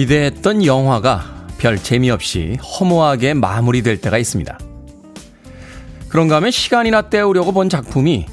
[0.00, 4.58] 기대했던 영화가 별 재미없이 허무하게 마무리될 때가 있습니다.
[6.08, 8.24] 그런가 하면 시간이나 때우려고 본 작품이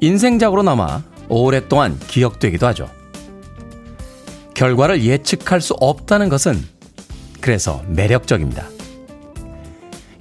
[0.00, 2.88] 인생작으로 남아 오랫동안 기억되기도 하죠.
[4.54, 6.58] 결과를 예측할 수 없다는 것은
[7.42, 8.64] 그래서 매력적입니다.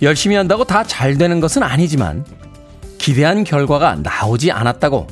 [0.02, 2.26] 열심히 한다고 다 잘 되는 것은 아니지만
[2.98, 5.08] 기대한 결과가 나오지 않았다고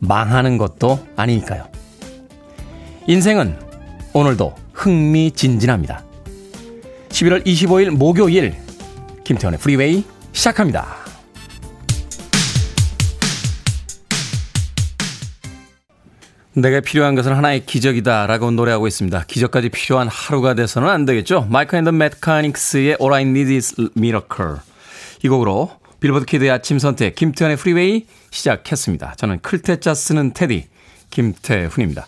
[0.00, 1.68] 망하는 것도 아니니까요.
[3.06, 3.56] 인생은
[4.12, 6.04] 오늘도 흥미진진합니다.
[7.08, 8.54] 11월 25일 목요일
[9.24, 10.96] 김태훈의 프리웨이 시작합니다.
[16.54, 19.24] 내가 필요한 것은 하나의 기적이다 라고 노래하고 있습니다.
[19.26, 21.46] 기적까지 필요한 하루가 돼서는 안 되겠죠.
[21.50, 24.56] Mike and the Mechanics의 All I Need is Miracle
[25.22, 29.14] 이 곡으로 빌보드 키드의 아침 선택 김태훈의 프리웨이 시작했습니다.
[29.16, 30.68] 저는 클 태 자 쓰는 테디
[31.10, 32.06] 김태훈입니다.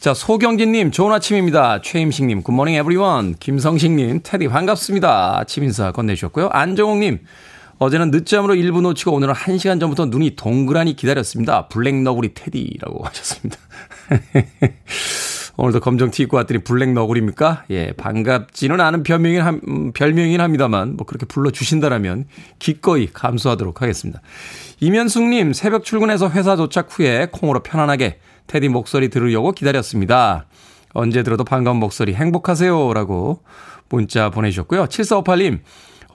[0.00, 1.82] 자, 소경진님, 좋은 아침입니다.
[1.82, 3.34] 최임식님, good morning everyone.
[3.38, 5.40] 김성식님, 테디 반갑습니다.
[5.40, 6.48] 아침 인사 건네주셨고요.
[6.48, 7.18] 안정옥님,
[7.76, 11.68] 어제는 늦잠으로 1분 놓치고 오늘은 1시간 전부터 눈이 동그라니 기다렸습니다.
[11.68, 13.58] 블랙 너구리 테디라고 하셨습니다.
[15.58, 17.64] 오늘도 검정 티 입고 왔더니 블랙 너구리입니까?
[17.68, 22.24] 예, 반갑지는 않은 별명이긴, 함, 음, 별명이긴 합니다만, 뭐 그렇게 불러주신다라면
[22.58, 24.22] 기꺼이 감수하도록 하겠습니다.
[24.80, 28.18] 이면숙님, 새벽 출근해서 회사 도착 후에 콩으로 편안하게
[28.50, 30.46] 테디 목소리 들으려고 기다렸습니다.
[30.92, 32.92] 언제 들어도 반가운 목소리 행복하세요.
[32.94, 33.42] 라고
[33.88, 34.86] 문자 보내주셨고요.
[34.86, 35.60] 7458님,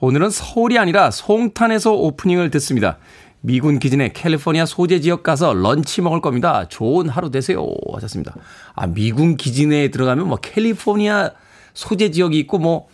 [0.00, 2.98] 오늘은 서울이 아니라 송탄에서 오프닝을 듣습니다.
[3.40, 6.66] 미군 기진의 캘리포니아 소재 지역 가서 런치 먹을 겁니다.
[6.68, 7.66] 좋은 하루 되세요.
[7.94, 8.34] 하셨습니다.
[8.74, 11.30] 아, 미군 기진에 들어가면 뭐 캘리포니아
[11.74, 12.88] 소재 지역이 있고 뭐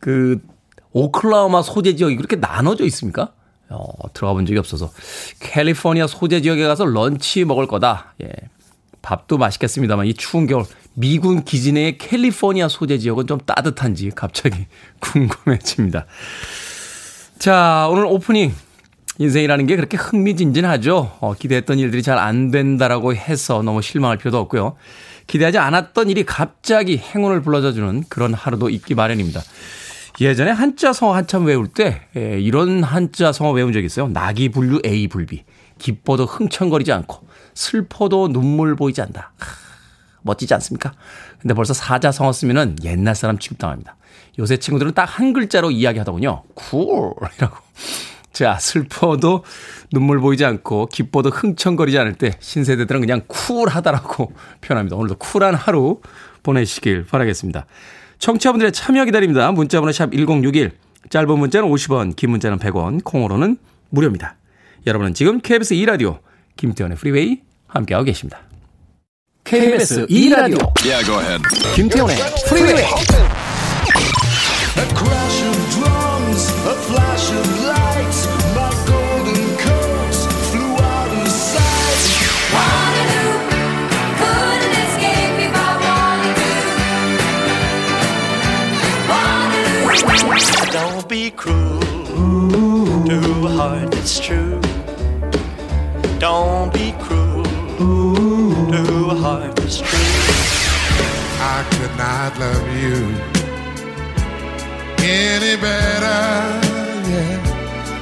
[0.00, 0.40] 그
[0.92, 3.32] 오클라호마 소재 지역이 그렇게 나눠져 있습니까?
[3.68, 4.90] 어, 들어가 본 적이 없어서
[5.40, 8.14] 캘리포니아 소재 지역에 가서 런치 먹을 거다.
[8.22, 8.30] 예.
[9.02, 10.64] 밥도 맛있겠습니다만 이 추운 겨울
[10.94, 14.66] 미군 기지 내의 캘리포니아 소재 지역은 좀 따뜻한지 갑자기
[15.00, 16.06] 궁금해집니다.
[17.38, 18.52] 자, 오늘 오프닝
[19.18, 21.16] 인생이라는 게 그렇게 흥미진진하죠.
[21.20, 24.76] 어, 기대했던 일들이 잘 안 된다라고 해서 너무 실망할 필요도 없고요.
[25.26, 29.42] 기대하지 않았던 일이 갑자기 행운을 불러다 주는 그런 하루도 있기 마련입니다.
[30.20, 34.08] 예전에 한자 성어 한참 외울 때 예, 이런 한자 성어 외운 적 있어요.
[34.08, 35.44] 낙이불류 애이불비.
[35.78, 39.32] 기뻐도 흥청거리지 않고 슬퍼도 눈물 보이지 않다.
[39.38, 39.46] 하,
[40.22, 40.92] 멋지지 않습니까?
[41.40, 43.96] 근데 벌써 사자성어 쓰면은 옛날 사람 취급당합니다.
[44.38, 46.44] 요새 친구들은 딱 한 글자로 이야기하더군요.
[46.54, 47.56] cool이라고.
[48.32, 49.42] 자, 슬퍼도
[49.90, 54.96] 눈물 보이지 않고 기뻐도 흥청거리지 않을 때 신세대들은 그냥 쿨하다라고 표현합니다.
[54.96, 56.00] 오늘도 쿨한 하루
[56.44, 57.66] 보내시길 바라겠습니다.
[58.20, 59.50] 청취자분들의 참여 기다립니다.
[59.50, 60.72] 문자번호 샵 1061,
[61.10, 63.56] 짧은 문자는 50원, 긴 문자는 100원, 콩으로는
[63.90, 64.37] 무료입니다.
[64.88, 66.18] 여러분은 지금 KBS 2라디오
[66.56, 68.40] 김태훈의 프리웨이 함께하고 계십니다.
[69.44, 71.42] KBS 2라디오 Yeah, go ahead.
[71.76, 72.16] 김태훈의
[72.48, 72.78] 프리웨이
[74.78, 78.26] A crash of drums, a flash of light.
[78.54, 82.02] My golden coat flew out of sight.
[84.16, 86.36] Couldn't escape if I wanted
[90.64, 90.72] to.
[90.72, 91.80] Don't be cruel
[93.06, 94.47] to a heart that's true.
[96.18, 97.44] Don't be cruel
[97.78, 99.88] to a heart that's true.
[101.40, 103.14] I could not love you
[104.98, 106.20] any better.
[107.08, 107.38] Yeah,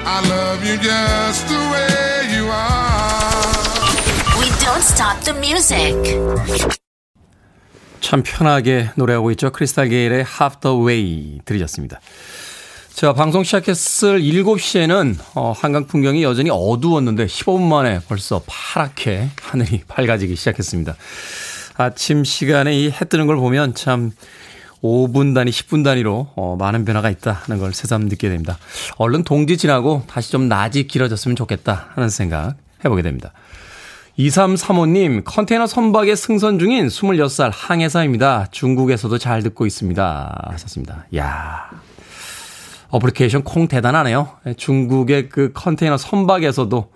[0.06, 4.40] I love you just the way you are.
[4.40, 5.94] We don't stop the music.
[8.00, 9.50] 참 편하게 노래하고 있죠.
[9.50, 12.00] 크리스탈 게일의 Half the Way 들으셨습니다.
[12.96, 20.34] 자, 방송 시작했을 7시에는 어, 한강 풍경이 여전히 어두웠는데 15분 만에 벌써 파랗게 하늘이 밝아지기
[20.34, 20.96] 시작했습니다.
[21.76, 24.12] 아침 시간에 이 해 뜨는 걸 보면 참
[24.82, 28.56] 5분 단위, 10분 단위로 어, 많은 변화가 있다는 걸 새삼 느끼게 됩니다.
[28.96, 33.34] 얼른 동지 지나고 다시 좀 낮이 길어졌으면 좋겠다 하는 생각 해보게 됩니다.
[34.18, 38.46] 2335님, 컨테이너 선박에 승선 중인 26살 항해사입니다.
[38.52, 40.46] 중국에서도 잘 듣고 있습니다.
[40.52, 41.04] 하셨습니다.
[41.14, 41.68] 야
[42.88, 44.28] 어플리케이션 콩 대단하네요.
[44.56, 46.90] 중국의 그 컨테이너 선박에서도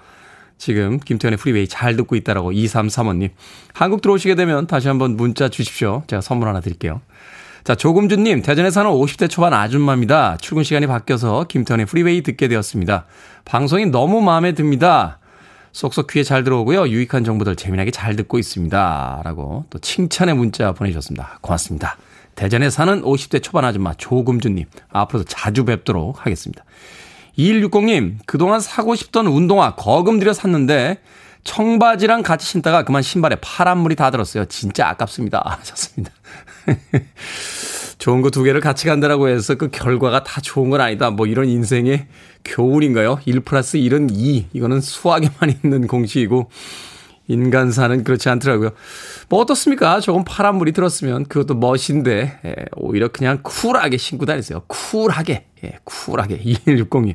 [0.58, 3.30] 지금 김태훈의 프리웨이 잘 듣고 있다라고 2335님.
[3.72, 6.02] 한국 들어오시게 되면 다시 한번 문자 주십시오.
[6.06, 7.00] 제가 선물 하나 드릴게요.
[7.64, 10.38] 자, 조금주님, 대전에 사는 50대 초반 아줌마입니다.
[10.40, 13.06] 출근 시간이 바뀌어서 김태훈의 프리웨이 듣게 되었습니다.
[13.44, 15.18] 방송이 너무 마음에 듭니다.
[15.72, 16.88] 쏙쏙 귀에 잘 들어오고요.
[16.88, 19.22] 유익한 정보들 재미나게 잘 듣고 있습니다.
[19.24, 21.38] 라고 또 칭찬의 문자 보내주셨습니다.
[21.40, 21.96] 고맙습니다.
[22.40, 24.64] 대전에 사는 50대 초반 아줌마 조금주님.
[24.88, 26.64] 앞으로도 자주 뵙도록 하겠습니다.
[27.36, 31.02] 2160님, 그동안 사고 싶던 운동화 거금 들여 샀는데
[31.44, 34.46] 청바지랑 같이 신다가 그만 신발에 파란물이 다 들었어요.
[34.46, 35.42] 진짜 아깝습니다.
[35.60, 36.12] 하셨습니다.
[37.98, 41.10] 좋은 거 두 개를 같이 간다라고 해서 그 결과가 다 좋은 건 아니다.
[41.10, 42.06] 뭐 이런 인생의
[42.46, 43.20] 교훈인가요?
[43.26, 44.46] 1 플러스 1은 2.
[44.54, 46.48] 이거는 수학에만 있는 공식이고
[47.30, 48.70] 인간사는 그렇지 않더라고요.
[49.28, 50.00] 뭐 어떻습니까?
[50.00, 54.62] 조금 파란 물이 들었으면 그것도 멋인데 예, 오히려 그냥 쿨하게 신고 다니세요.
[54.66, 55.46] 쿨하게.
[55.64, 56.38] 예, 쿨하게.
[56.44, 57.14] 2160님.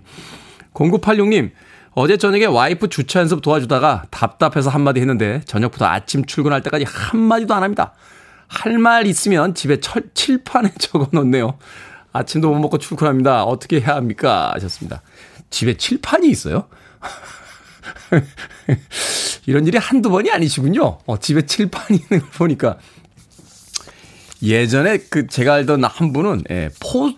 [0.73, 1.51] 0986님.
[1.97, 7.63] 어제 저녁에 와이프 주차 연습 도와주다가 답답해서 한마디 했는데 저녁부터 아침 출근할 때까지 한마디도 안
[7.63, 7.93] 합니다.
[8.47, 11.57] 할 말 있으면 집에 철, 칠판에 적어 놓네요.
[12.13, 13.43] 아침도 못 먹고 출근합니다.
[13.43, 14.51] 어떻게 해야 합니까?
[14.55, 15.01] 하셨습니다.
[15.49, 16.67] 집에 칠판이 있어요?
[19.45, 20.99] 이런 일이 한두 번이 아니시군요.
[21.05, 22.77] 어, 집에 칠판이 있는 걸 보니까.
[24.41, 27.11] 예전에 그 제가 알던 한 분은, 예, 포,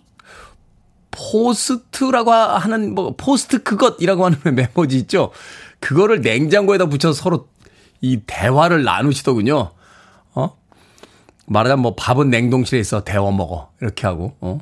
[1.12, 5.32] 포스트라고 하는, 뭐, 포스트 그것이라고 하는 메모지 있죠?
[5.80, 7.50] 그거를 냉장고에다 붙여서 서로
[8.02, 9.72] 이 대화를 나누시더군요.
[10.36, 10.58] 어?
[11.48, 13.72] 말하자면 뭐 밥은 냉동실에 있어 데워 먹어.
[13.82, 14.60] 이렇게 하고, 어?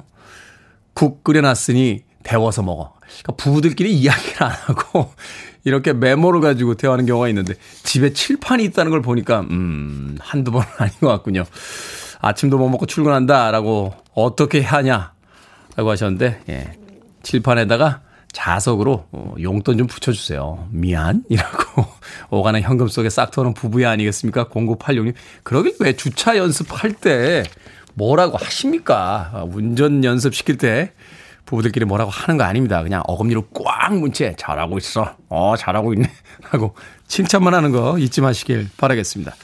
[0.94, 2.94] 국 끓여놨으니 데워서 먹어.
[3.02, 5.14] 그러니까 부부들끼리 이야기를 안 하고
[5.66, 10.94] 이렇게 메모를 가지고 대화하는 경우가 있는데 집에 칠판이 있다는 걸 보니까 음 한두 번은 아닌
[11.02, 11.44] 것 같군요.
[12.22, 15.12] 아침도 못 먹고 출근한다라고 어떻게 하냐라고
[15.90, 16.72] 하셨는데 예.
[17.24, 18.02] 칠판에다가
[18.32, 20.68] 자석으로 어, 용돈 좀 붙여주세요.
[20.72, 21.86] 미안이라고
[22.30, 24.46] 오가는 현금 속에 싹 터는 부부야 아니겠습니까?
[24.46, 25.14] 0986님.
[25.44, 27.44] 그러길 왜 주차 연습할 때
[27.94, 29.32] 뭐라고 하십니까?
[29.34, 30.92] 아, 운전 연습시킬 때
[31.46, 32.82] 부부들끼리 뭐라고 하는 거 아닙니다.
[32.84, 35.16] 그냥 어금니로 꽉 문 채 잘하고 있어.
[35.30, 36.10] 어, 잘하고 있네.
[36.50, 36.76] 하고
[37.08, 39.36] 칭찬만 하는 거 잊지 마시길 바라겠습니다.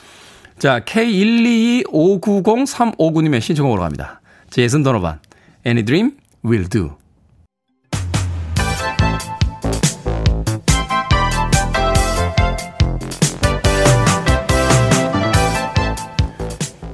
[0.58, 4.22] 자, K12259035님의 신청곡으로 갑니다.
[4.50, 5.20] 제이슨 도노반,
[5.66, 6.12] Any Dream
[6.46, 7.01] Will Do.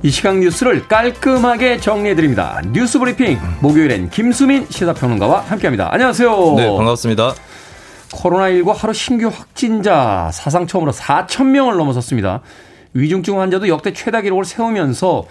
[0.07, 2.62] 이 시각 뉴스를 깔끔하게 정리해드립니다.
[2.71, 5.89] 뉴스 브리핑 목요일엔 김수민 시사평론가와 함께합니다.
[5.92, 6.54] 안녕하세요.
[6.56, 7.33] 네, 반갑습니다.
[8.13, 12.39] 코로나19 하루 신규 확진자 사상 처음으로 4천 명을 넘어섰습니다.
[12.97, 15.25] 위중증 환자도 역대 최다 기록을 세우면서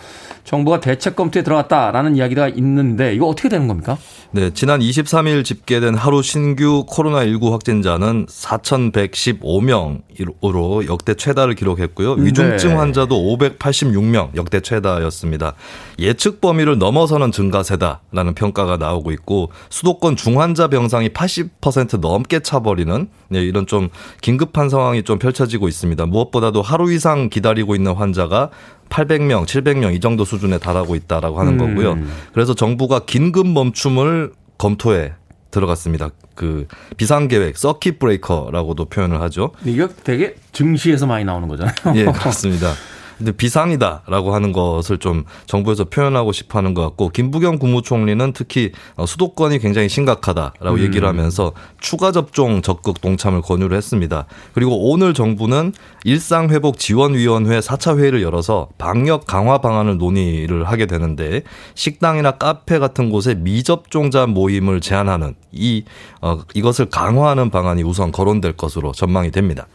[0.45, 3.99] 정부가 대책 검토에 들어갔다라는 이야기가 있는데 이거 어떻게 되는 겁니까?
[4.31, 12.13] 네, 지난 23일 집계된 하루 신규 코로나19 확진자는 4,115명으로 역대 최다를 기록했고요.
[12.13, 12.77] 위중증 네.
[12.77, 15.55] 환자도 586명 역대 최다였습니다.
[15.99, 23.67] 예측 범위를 넘어서는 증가세다라는 평가가 나오고 있고 수도권 중환자 병상이 80% 넘게 차버리는 네, 이런
[23.67, 23.89] 좀
[24.21, 26.07] 긴급한 상황이 좀 펼쳐지고 있습니다.
[26.07, 28.51] 무엇보다도 하루 이상 기다리 고 있는 환자가
[28.89, 31.75] 800명, 700명 이 정도 수준에 달하고 있다라고 하는 음.
[31.75, 31.99] 거고요.
[32.33, 35.13] 그래서 정부가 긴급 멈춤을 검토에
[35.51, 36.11] 들어갔습니다.
[36.35, 36.67] 그
[36.97, 39.53] 비상 계획 서킷 브레이커라고도 표현을 하죠.
[39.65, 41.75] 이거 되게 증시에서 많이 나오는 거잖아요.
[41.97, 42.73] 예, 그렇습니다.
[43.19, 49.07] 근데 비상이다라고 하는 것을 좀 정부에서 표현하고 싶어 하는 것 같고 김부겸 국무총리는 특히 어,
[49.07, 54.27] 수도권이 굉장히 심각하다라고 얘기를 하면서 추가 접종 적극 동참을 권유를 했습니다.
[54.53, 55.73] 그리고 오늘 정부는
[56.05, 61.43] 일상 회복 지원 위원회 4차 회의를 열어서 방역 강화 방안을 논의를 하게 되는데
[61.75, 65.85] 식당이나 카페 같은 곳에 미접종자 모임을 제한하는 이
[66.21, 69.67] 어, 이것을 강화하는 방안이 우선 거론될 것으로 전망이 됩니다.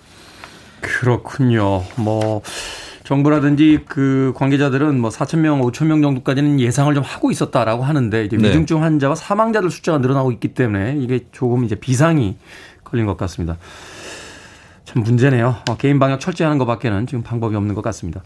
[0.81, 1.83] 그렇군요.
[1.95, 2.41] 뭐
[3.11, 8.37] 정부라든지 그 관계자들은 뭐 4천 명, 5천 명 정도까지는 예상을 좀 하고 있었다라고 하는데 이제
[8.37, 8.47] 네.
[8.47, 12.37] 위중증 환자와 사망자들 숫자가 늘어나고 있기 때문에 이게 조금 이제 비상이
[12.85, 13.57] 걸린 것 같습니다.
[14.85, 15.57] 참 문제네요.
[15.69, 18.21] 어, 개인 방역 철저히 하는 것밖에는 지금 방법이 없는 것 같습니다.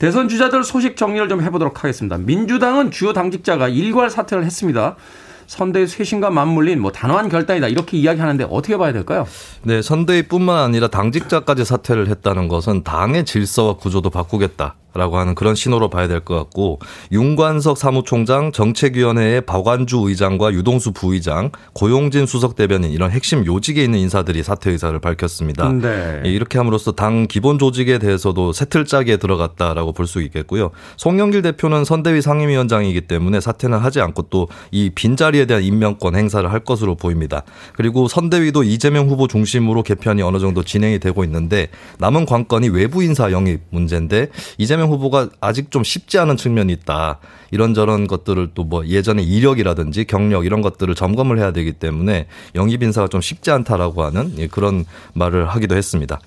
[0.00, 2.18] 대선 주자들 소식 정리를 좀 해보도록 하겠습니다.
[2.18, 4.96] 민주당은 주요 당직자가 일괄 사퇴를 했습니다.
[5.46, 9.26] 선대의 쇄신과 맞물린 뭐 단호한 결단이다 이렇게 이야기하는데 어떻게 봐야 될까요?
[9.62, 15.90] 네, 선대위뿐만 아니라 당직자까지 사퇴를 했다는 것은 당의 질서와 구조도 바꾸겠다 라고 하는 그런 신호로
[15.90, 16.80] 봐야 될 것 같고
[17.12, 24.42] 윤관석 사무총장, 정책위원회의 박완주 의장과 유동수 부의장, 고용진 수석 대변인 이런 핵심 요직에 있는 인사들이
[24.42, 25.70] 사퇴 의사를 밝혔습니다.
[25.72, 26.22] 네.
[26.24, 30.70] 예, 이렇게 함으로써 당 기본 조직에 대해서도 새틀짜기에 들어갔다라고 볼 수 있겠고요.
[30.98, 36.60] 송영길 대표는 선대위 상임위원장이기 때문에 사퇴는 하지 않고 또 이 빈자리에 대한 임명권 행사를 할
[36.60, 37.42] 것으로 보입니다.
[37.74, 43.30] 그리고 선대위도 이재명 후보 중심으로 개편이 어느 정도 진행이 되고 있는데 남은 관건이 외부 인사
[43.32, 47.18] 영입 문제인데 이재명 후보가 아직 좀 쉽지 않은 측면이 있다.
[47.50, 52.26] 이런저런 것들을 또 뭐 예전에 이력이라든지 경력 이런 것들을 점검을 해야 되기 때문에
[52.56, 56.18] 영입 인사가 좀 쉽지 않다라고 하는 예, 그런 말을 하기도 했습니다.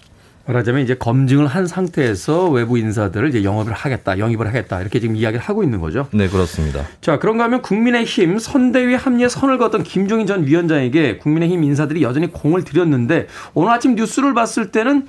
[0.46, 5.44] 말하자면 이제 검증을 한 상태에서 외부 인사들을 이제 영업을 하겠다, 영입을 하겠다 이렇게 지금 이야기를
[5.44, 6.08] 하고 있는 거죠.
[6.12, 6.86] 네, 그렇습니다.
[7.02, 12.64] 자, 그런가 하면 국민의힘 선대위 합리에 선을 그었던 김종인 전 위원장에게 국민의힘 인사들이 여전히 공을
[12.64, 15.08] 들였는데 오늘 아침 뉴스를 봤을 때는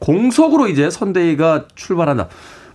[0.00, 2.28] 공석으로 이제 선대위가 출발한다.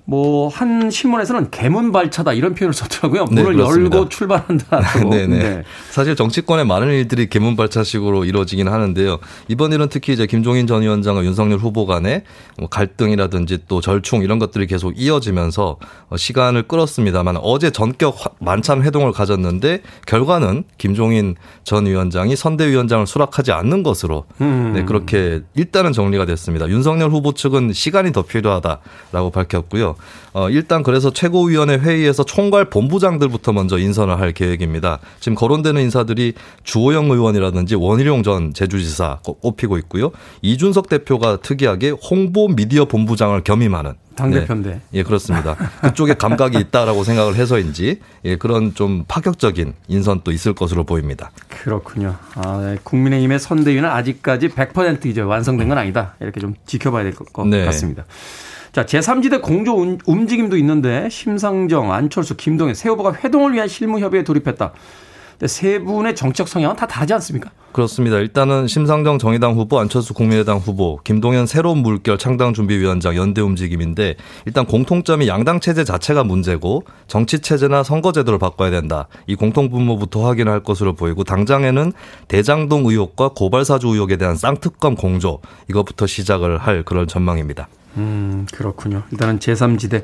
[0.09, 3.25] 뭐 한 신문에서는 개문 발차다 이런 표현을 썼더라고요.
[3.25, 3.95] 네, 문을 그렇습니다.
[3.97, 5.09] 열고 출발한다고.
[5.09, 5.27] 네네.
[5.37, 5.63] 네.
[5.91, 9.19] 사실 정치권의 많은 일들이 개문 발차식으로 이루어지긴 하는데요.
[9.47, 12.23] 이번 일은 특히 이제 김종인 전 위원장과 윤석열 후보 간의
[12.57, 15.77] 뭐 갈등이라든지 또 절충 이런 것들이 계속 이어지면서
[16.09, 23.51] 어, 시간을 끌었습니다만 어제 전격 화- 만찬 회동을 가졌는데 결과는 김종인 전 위원장이 선대위원장을 수락하지
[23.51, 24.71] 않는 것으로 음.
[24.73, 26.67] 네, 그렇게 일단은 정리가 됐습니다.
[26.67, 29.95] 윤석열 후보 측은 시간이 더 필요하다라고 밝혔고요.
[30.33, 34.99] 어, 일단 그래서 최고위원회 회의에서 총괄 본부장들부터 먼저 인선을 할 계획입니다.
[35.19, 40.11] 지금 거론되는 인사들이 주호영 의원이라든지 원희룡 전 제주지사 꼽- 꼽히고 있고요.
[40.41, 44.69] 이준석 대표가 특이하게 홍보 미디어 본부장을 겸임하는 당대표인데.
[44.69, 44.81] 네.
[44.95, 45.55] 예, 그렇습니다.
[45.81, 51.31] 그쪽에 감각이 있다라고 생각을 해서인지 예, 그런 좀 파격적인 인선도 있을 것으로 보입니다.
[51.47, 52.15] 그렇군요.
[52.35, 52.77] 아, 네.
[52.83, 56.15] 국민의힘의 선대위는 아직까지 100% 이제 완성된 건 아니다.
[56.19, 57.63] 이렇게 좀 지켜봐야 될것 네.
[57.65, 58.03] 같습니다.
[58.71, 64.23] 자, 제3지대 공조 운- 움직임도 있는데 심상정, 안철수, 김동연 세 후보가 회동을 위한 실무 협의에
[64.23, 64.73] 돌입했다.
[65.45, 67.49] 세 분의 정책 성향은 다 다르지 않습니까?
[67.71, 68.17] 그렇습니다.
[68.17, 74.65] 일단은 심상정 정의당 후보, 안철수 국민의당 후보, 김동연 새로운 물결 창당 준비위원장 연대 움직임인데 일단
[74.65, 79.07] 공통점이 양당 체제 자체가 문제고 정치 체제나 선거 제도를 바꿔야 된다.
[79.27, 81.93] 이 공통 분모부터 확인할 것으로 보이고 당장에는
[82.27, 87.69] 대장동 의혹과 고발 사주 의혹에 대한 쌍특검 공조 이것부터 시작을 할 그런 전망입니다.
[87.97, 89.03] 음, 그렇군요.
[89.11, 90.03] 일단은 제3지대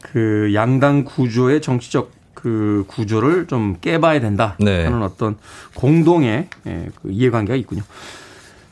[0.00, 4.84] 그 양당 구조의 정치적 그 구조를 좀 깨봐야 된다 네.
[4.84, 5.36] 하는 어떤
[5.74, 7.82] 공동의 예, 그 이해관계가 있군요.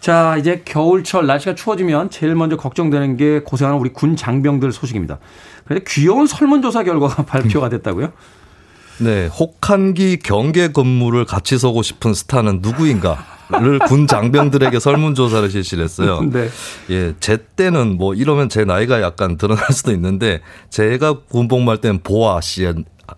[0.00, 5.18] 자, 이제 겨울철 날씨가 추워지면 제일 먼저 걱정되는 게 고생하는 우리 군 장병들 소식입니다.
[5.64, 8.12] 그런데 귀여운 설문조사 결과가 발표가 됐다고요?
[8.99, 16.22] 네, 혹한기 경계 근무를 같이 서고 싶은 스타는 누구인가 를군 장병들에게 설문조사를 실시를 했어요.
[16.22, 16.48] 네.
[16.90, 22.40] 예, 제 때는 뭐 이러면 제 나이가 약간 드러날 수도 있는데 제가 군복무할 때는 보아
[22.40, 22.64] 씨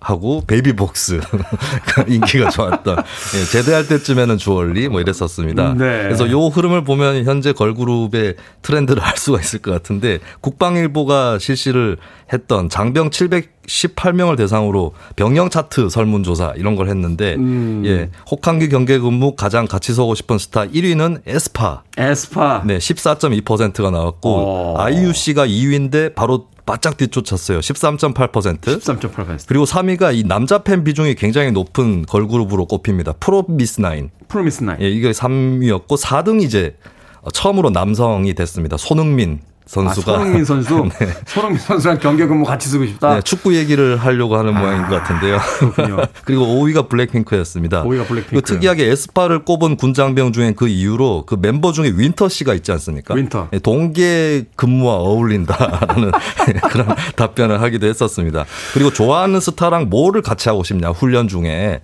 [0.00, 1.20] 하고 베이비복스
[2.08, 5.74] 인기가 좋았던 예, 제대할 때쯤에는 주얼리 뭐 이랬었습니다.
[5.74, 6.02] 네.
[6.02, 11.96] 그래서 요 흐름을 보면 현재 걸그룹의 트렌드를 알 수가 있을 것 같은데 국방일보가 실시를
[12.32, 17.82] 했던 장병 718명을 대상으로 병영 차트 설문조사 이런 걸 했는데 음.
[17.86, 22.62] 예, 혹한기 경계 근무 가장 같이 서고 싶은 스타 1위는 에스파 에스파.
[22.64, 24.80] 네, 14.2%가 나왔고 어.
[24.80, 27.60] IUC가 2위인데 바로 바짝 뒤쫓았어요.
[27.60, 28.60] 13.8%.
[28.60, 29.44] 13.8%.
[29.46, 33.14] 그리고 3위가 이 남자 팬 비중이 굉장히 높은 걸그룹으로 꼽힙니다.
[33.14, 34.10] 프로미스 나인.
[34.28, 34.80] 프로미스 나인.
[34.82, 36.76] 예, 이게 3위였고 4등 이제
[37.32, 38.76] 처음으로 남성이 됐습니다.
[38.76, 40.88] 손흥민 아, 선수가 손흥민 선수.
[41.26, 43.16] 손흥민 선수랑 경계 근무 같이 서고 싶다.
[43.16, 45.38] 네, 축구 얘기를 하려고 하는 모양인 것 같은데요.
[46.24, 47.82] 그리고 5위가 블랙핑크였습니다.
[47.82, 48.30] 5위가 블랙핑크.
[48.30, 53.14] 그리고 특이하게 에스파를 꼽은 군장병 중에 그 이유로 그 멤버 중에 윈터 씨가 있지 않습니까?
[53.14, 53.48] 윈터.
[53.52, 56.12] 예, 동계 근무와 어울린다라는
[56.70, 58.44] 그런 답변을 하기도 했었습니다.
[58.72, 61.80] 그리고 좋아하는 스타랑 뭐를 같이 하고 싶냐 훈련 중에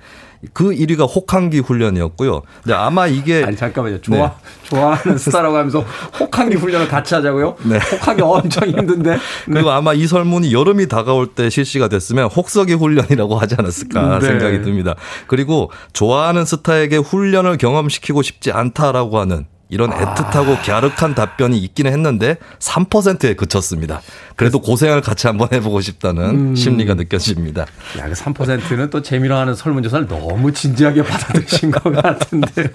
[0.52, 2.42] 그 1위가 혹한기 훈련이었고요.
[2.62, 4.00] 근데 아마 이게 아니 잠깐만요.
[4.00, 4.30] 좋아 네.
[4.68, 5.84] 좋아하는 스타라고 하면서
[6.18, 7.56] 혹한기 훈련을 같이 하자고요?
[7.64, 7.78] 네.
[7.78, 9.11] 혹한기 엄청 힘든데.
[9.12, 9.18] 네.
[9.44, 14.26] 그리고 아마 이 설문이 여름이 다가올 때 실시가 됐으면 혹서기 훈련이라고 하지 않았을까 네.
[14.26, 14.96] 생각이 듭니다.
[15.26, 23.34] 그리고 좋아하는 스타에게 훈련을 경험시키고 싶지 않다라고 하는 이런 애틋하고 갸륵한 답변이 있기는 했는데 3%에
[23.36, 24.02] 그쳤습니다.
[24.36, 27.62] 그래도 고생을 같이 한번 해보고 싶다는 심리가 느껴집니다.
[27.98, 32.66] 야, 그 3%는 또 재미로 하는 설문조사를 너무 진지하게 받아들이신 것 같은데요.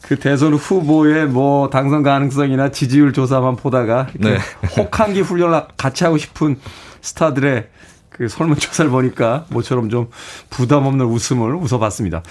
[0.00, 4.38] 그 대선 후보의 뭐 당선 가능성이나 지지율 조사만 보다가 네.
[4.78, 6.58] 혹한기 훈련을 같이 하고 싶은
[7.02, 7.68] 스타들의
[8.08, 10.08] 그 설문조사를 보니까 모처럼 좀
[10.48, 12.22] 부담 없는 웃음을 웃어봤습니다.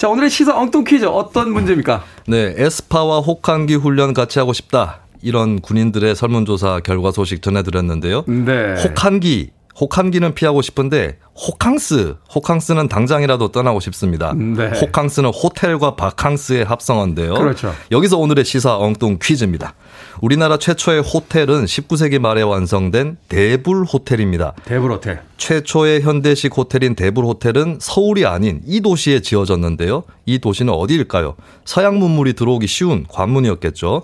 [0.00, 2.02] 자, 오늘의 시사 엉뚱 퀴즈 어떤 문제입니까?
[2.26, 5.00] 네, 에스파와 혹한기 훈련 같이 하고 싶다.
[5.20, 8.24] 이런 군인들의 설문조사 결과 소식 전해드렸는데요.
[8.26, 8.82] 네.
[8.82, 9.50] 혹한기,
[9.80, 14.34] 혹한기는 피하고 싶은데 호캉스, 호캉스는 당장이라도 떠나고 싶습니다.
[14.34, 14.68] 네.
[14.78, 17.34] 호캉스는 호텔과 바캉스의 합성어인데요.
[17.34, 17.72] 그렇죠.
[17.90, 19.74] 여기서 오늘의 시사 엉뚱 퀴즈입니다.
[20.20, 24.52] 우리나라 최초의 호텔은 19세기 말에 완성된 대불 호텔입니다.
[24.66, 25.22] 대불 호텔.
[25.38, 30.02] 최초의 현대식 호텔인 대불 호텔은 서울이 아닌 이 도시에 지어졌는데요.
[30.26, 31.36] 이 도시는 어디일까요?
[31.64, 34.02] 서양 문물이 들어오기 쉬운 관문이었겠죠.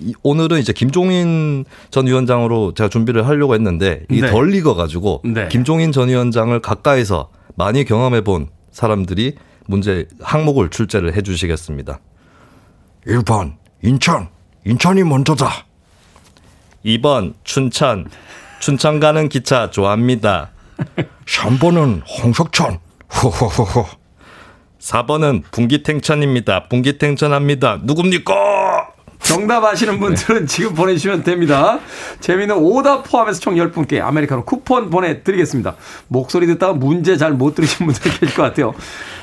[0.00, 4.30] 이- 오늘은 이제 김종인 전 위원장으로 제가 준비를 하려고 했는데 이게 네.
[4.30, 5.48] 덜 익어가지고 네.
[5.48, 9.34] 김종인 전 위원장을 가까이서 많이 경험해 본 사람들이
[9.66, 12.00] 문제 항목을 출제를 해 주시겠습니다.
[13.06, 14.28] 1번 인천
[14.64, 15.66] 인천이 먼저다
[16.84, 18.06] 2번 춘천
[18.60, 20.50] 춘천 가는 기차 좋아합니다.
[21.26, 22.78] 3번은 홍석천
[23.22, 23.86] 호호호호
[24.80, 26.68] 4번은 분기탱천입니다.
[26.68, 27.80] 분기탱천합니다.
[27.82, 28.91] 누굽니까?
[29.22, 31.78] 정답 아시는 분들은 지금 보내주시면 됩니다.
[32.20, 35.76] 재미있는 오답 포함해서 총 10분께 아메리카노 쿠폰 보내드리겠습니다.
[36.08, 38.74] 목소리 듣다가 문제 잘 못 들으신 분들 계실 것 같아요.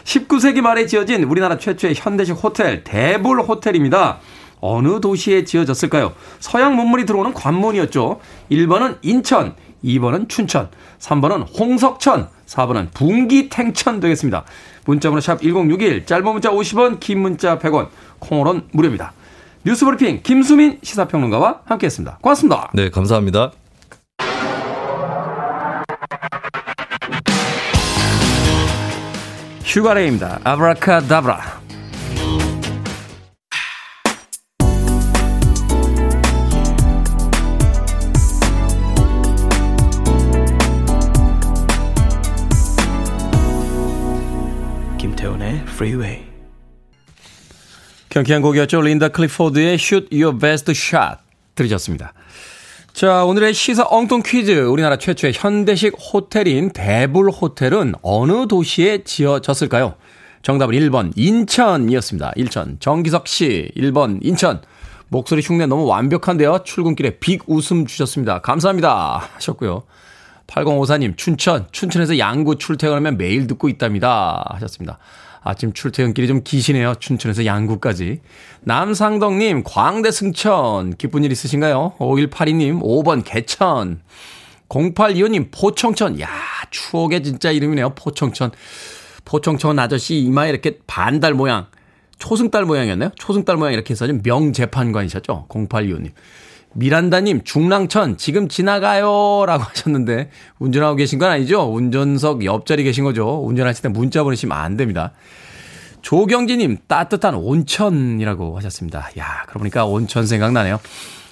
[0.05, 4.19] 19세기 말에 지어진 우리나라 최초의 현대식 호텔 대불 호텔입니다.
[4.61, 6.13] 어느 도시에 지어졌을까요?
[6.39, 8.19] 서양 문물이 들어오는 관문이었죠.
[8.51, 14.43] 1번은 인천, 2번은 춘천, 3번은 홍석천, 4번은 분기탱천 되겠습니다.
[14.85, 17.87] 문자번호 샵 1061, 짧은 문자 50원, 긴 문자 100원,
[18.19, 19.13] 콩으로는 무료입니다.
[19.65, 22.19] 뉴스브리핑 김수민 시사평론가와 함께했습니다.
[22.21, 22.71] 고맙습니다.
[22.73, 23.51] 네, 감사합니다.
[29.63, 30.39] 휴가레입니다.
[30.43, 31.59] 아브라카다브라.
[44.97, 46.28] 김태훈의 Freeway.
[48.09, 48.81] 경쾌한 곡이었죠.
[48.81, 51.17] 린다 클리포드의 Shoot Your Best Shot
[51.55, 52.13] 들으셨습니다.
[52.91, 54.51] 자, 오늘의 시사 엉뚱 퀴즈.
[54.51, 59.95] 우리나라 최초의 현대식 호텔인 대불 호텔은 어느 도시에 지어졌을까요?
[60.41, 62.33] 정답은 1번 인천이었습니다.
[62.35, 62.77] 인천.
[62.79, 64.61] 정기석 씨 1번 인천.
[65.09, 66.63] 목소리 흉내 너무 완벽한데요.
[66.63, 68.41] 출근길에 빅 웃음 주셨습니다.
[68.41, 69.29] 감사합니다.
[69.35, 69.83] 하셨고요.
[70.47, 71.67] 8054님, 춘천.
[71.71, 74.43] 춘천에서 양구 출퇴근하면 매일 듣고 있답니다.
[74.55, 74.97] 하셨습니다.
[75.41, 76.95] 아침 출퇴근길이 좀 기시네요.
[76.99, 78.21] 춘천에서 양구까지.
[78.61, 80.95] 남상덕님, 광대 승천.
[80.97, 81.93] 기쁜 일 있으신가요?
[81.97, 84.01] 5182님, 5번 개천.
[84.69, 86.19] 0825님, 포청천.
[86.19, 86.29] 야
[86.69, 87.95] 추억의 진짜 이름이네요.
[87.95, 88.51] 포청천.
[89.25, 91.67] 포청천 아저씨 이마에 이렇게 반달 모양.
[92.19, 93.11] 초승달 모양이었나요?
[93.15, 95.47] 초승달 모양 이렇게 해서 명재판관이셨죠?
[95.49, 96.11] 0825님.
[96.73, 99.45] 미란다님, 중랑천, 지금 지나가요.
[99.45, 100.29] 라고 하셨는데,
[100.59, 101.61] 운전하고 계신 건 아니죠?
[101.73, 103.43] 운전석 옆자리 계신 거죠?
[103.43, 105.11] 운전하실 때 문자 보내시면 안 됩니다.
[106.01, 109.09] 조경진님, 따뜻한 온천이라고 하셨습니다.
[109.17, 110.79] 야, 그러고 보니까 온천 생각나네요.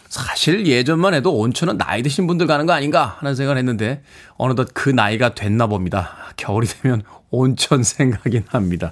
[0.09, 4.01] 사실 예전만 해도 온천은 나이 드신 분들 가는 거 아닌가 하는 생각을 했는데,
[4.37, 6.15] 어느덧 그 나이가 됐나 봅니다.
[6.37, 8.91] 겨울이 되면 온천 생각이 납니다.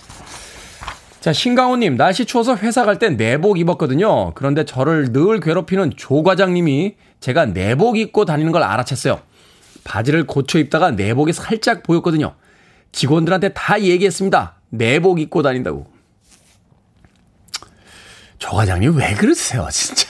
[1.21, 4.33] 자, 신강호님, 날씨 추워서 회사 갈 때 내복 입었거든요.
[4.33, 9.21] 그런데 저를 늘 괴롭히는 조 과장님이 제가 내복 입고 다니는 걸 알아챘어요.
[9.83, 12.33] 바지를 고쳐 입다가 내복이 살짝 보였거든요.
[12.91, 14.55] 직원들한테 다 얘기했습니다.
[14.69, 15.91] 내복 입고 다닌다고.
[18.39, 20.07] 조 과장님 왜 그러세요, 진짜.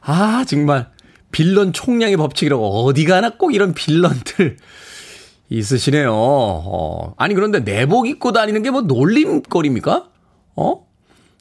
[0.00, 0.90] 아, 정말.
[1.30, 4.56] 빌런 총량의 법칙이라고 어디 가나 꼭 이런 빌런들
[5.50, 6.10] 있으시네요.
[6.12, 7.14] 어.
[7.18, 10.08] 아니, 그런데 내복 입고 다니는 게 뭐 놀림거리입니까?
[10.56, 10.86] 어?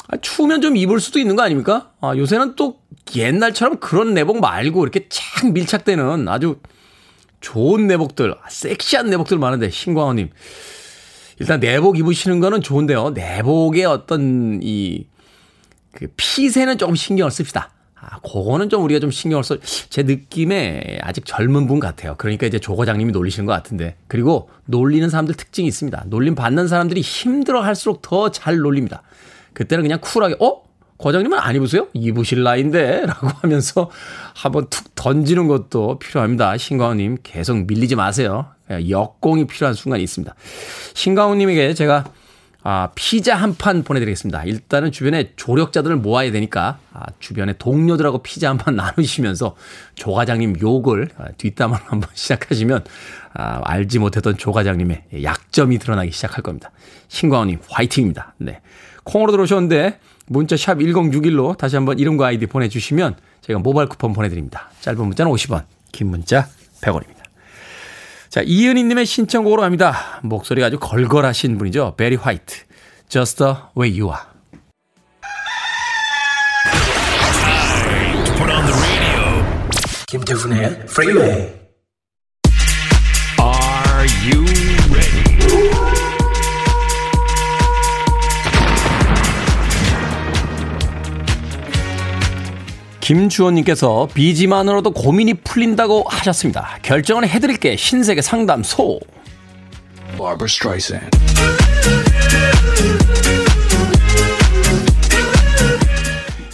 [0.07, 1.91] 아, 추우면 좀 입을 수도 있는 거 아닙니까?
[2.01, 2.79] 아, 요새는 또
[3.15, 6.57] 옛날처럼 그런 내복 말고 이렇게 착 밀착되는 아주
[7.41, 10.29] 좋은 내복들, 섹시한 내복들 많은데, 신광호님.
[11.39, 13.11] 일단 내복 입으시는 거는 좋은데요.
[13.11, 15.05] 내복의 어떤 이,
[15.93, 17.71] 그 피세는 조금 신경을 씁시다.
[18.01, 19.57] 아, 그거는 좀 우리가 좀 신경을 써.
[19.89, 22.15] 제 느낌에 아직 젊은 분 같아요.
[22.17, 23.95] 그러니까 이제 조 과장님이 놀리시는 것 같은데.
[24.07, 26.05] 그리고 놀리는 사람들 특징이 있습니다.
[26.07, 29.01] 놀림 받는 사람들이 힘들어 할수록 더 잘 놀립니다.
[29.53, 30.61] 그때는 그냥 쿨하게, 어?
[30.97, 31.87] 과장님은 안 입으세요?
[31.93, 33.05] 입으실 나이인데?
[33.07, 33.89] 라고 하면서
[34.35, 36.57] 한번 툭 던지는 것도 필요합니다.
[36.57, 38.47] 신광호님 계속 밀리지 마세요.
[38.71, 40.35] 예, 역공이 필요한 순간이 있습니다.
[40.93, 42.03] 신광호님에게 제가
[42.61, 44.43] 아, 피자 한 판 보내드리겠습니다.
[44.43, 49.55] 일단은 주변에 조력자들을 모아야 되니까 아, 주변에 동료들하고 피자 한 판 나누시면서
[49.95, 52.83] 조 과장님 욕을 아, 뒷담화로 한번 시작하시면
[53.33, 56.71] 아, 알지 못했던 조 과장님의 약점이 드러나기 시작할 겁니다.
[57.07, 58.33] 신광호님 화이팅입니다.
[58.37, 58.59] 네.
[59.05, 64.69] 콩으로 들어오셨는데 문자 샵 1061로 다시 한번 이름과 아이디 보내주시면 제가 모바일 쿠폰 보내드립니다.
[64.81, 66.47] 짧은 문자는 50원, 긴 문자
[66.81, 67.18] 100원입니다.
[68.29, 70.19] 자, 이은희님의 신청곡으로 갑니다.
[70.23, 71.95] 목소리가 아주 걸걸하신 분이죠.
[71.97, 72.57] 베리 화이트.
[73.09, 74.29] Just the way you are.
[80.07, 81.53] 김태훈의 Freeway.
[83.39, 84.58] Are you
[93.09, 96.77] 김주원님께서 비지만으로도 고민이 풀린다고 하셨습니다.
[96.83, 98.99] 결정은 해드릴게 신세계 상담소.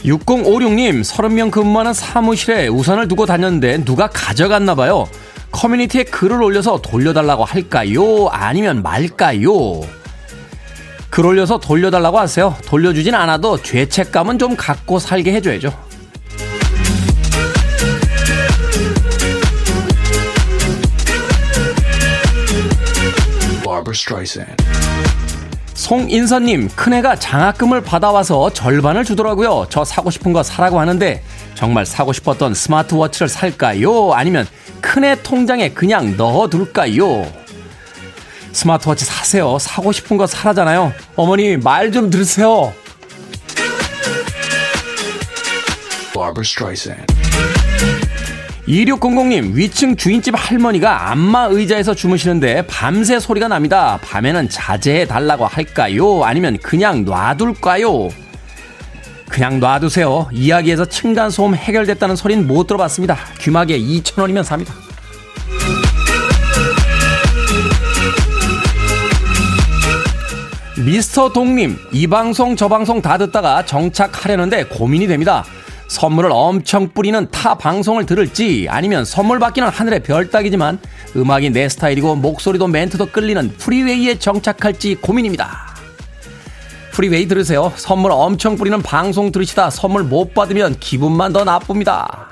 [0.06, 5.10] 6056님, 30명 근무하는 사무실에 우산을 두고 다녔는데 누가 가져갔나 봐요.
[5.52, 8.30] 커뮤니티에 글을 올려서 돌려달라고 할까요?
[8.30, 9.82] 아니면 말까요?
[11.10, 12.56] 글 올려서 돌려달라고 하세요.
[12.66, 15.95] 돌려주진 않아도 죄책감은 좀 갖고 살게 해줘야죠.
[23.86, 24.64] Barbara Streisand.
[25.76, 29.68] 송인선님, 큰애가 장학금을 받아와서 절반을 주더라고요.
[29.70, 34.14] 저 사고 싶은 거 사라고 하는데, 정말 사고 싶었던 스마트워치를 살까요?
[34.14, 34.48] 아니면
[34.82, 37.32] 큰애 통장에 그냥 넣어둘까요?
[38.54, 39.60] 스마트워치 사세요.
[39.60, 40.92] 사고 싶은 거 사라잖아요.
[41.16, 42.74] 어머니, 말 좀 들으세요.
[46.14, 47.25] Barbara Streisand.
[48.68, 54.00] 2600님, 위층 주인집 할머니가 안마 의자에서 주무시는데 밤새 소리가 납니다.
[54.04, 56.24] 밤에는 자제해 달라고 할까요?
[56.24, 58.10] 아니면 그냥 놔둘까요?
[59.30, 60.30] 그냥 놔두세요.
[60.32, 63.18] 이야기에서 층간소음 해결됐다는 소린 못 들어봤습니다.
[63.40, 64.74] 귀마개 2,000원이면 삽니다.
[70.84, 75.44] 미스터 동님, 이 방송 저 방송 다 듣다가 정착하려는데 고민이 됩니다.
[75.96, 80.78] 선물을 엄청 뿌리는 타 방송을 들을지 아니면 선물 받기는 하늘의 별 따기지만
[81.16, 85.74] 음악이 내 스타일이고 목소리도 멘트도 끌리는 프리웨이에 정착할지 고민입니다.
[86.92, 87.72] 프리웨이 들으세요.
[87.78, 92.28] 선물 엄청 뿌리는 방송 들으시다 선물 못 받으면 기분만 더 나쁩니다.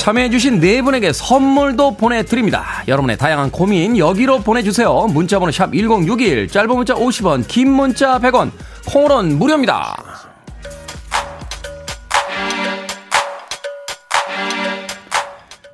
[0.00, 2.82] 참여해주신 네 분에게 선물도 보내드립니다.
[2.88, 5.08] 여러분의 다양한 고민 여기로 보내주세요.
[5.08, 8.50] 문자번호 샵 1061, 짧은 문자 50원, 긴 문자 100원,
[8.88, 10.02] 콩으로는 무료입니다.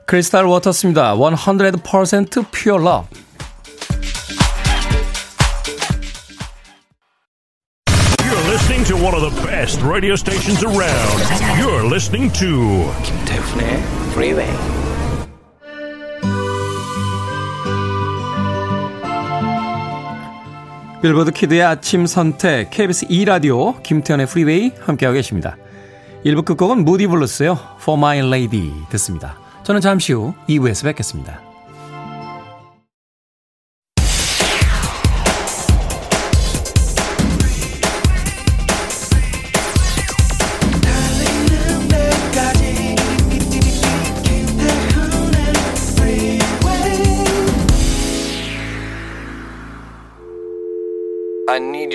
[0.07, 1.15] Crystal Waters입니다.
[1.15, 3.26] 100% pure love.
[9.57, 11.19] Best radio stations around.
[11.59, 14.53] You're listening to 김태훈의 Freeway.
[21.01, 25.57] 빌보드 키드의 아침 선택 KBS 2 라디오 김태훈의 프리웨이 함께하고 계십니다.
[26.27, 27.59] 1부 끝곡은 무디 블루스요.
[27.81, 29.39] For My Lady 듣습니다.
[29.63, 31.46] 저는 잠시 후 2부에서 뵙겠습니다.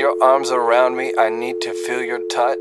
[0.02, 1.14] Your arms around me.
[1.16, 2.58] I need to feel your touch.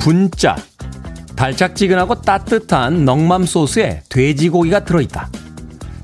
[0.00, 0.56] 분짜
[1.36, 5.30] 달짝지근하고 따뜻한 넉맘 소스에 돼지고기가 들어있다.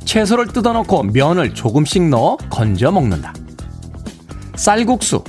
[0.06, 3.35] 채소를 뜯어놓고 면을 조금씩 넣어 건져 먹는다.
[4.54, 5.24] 쌀국수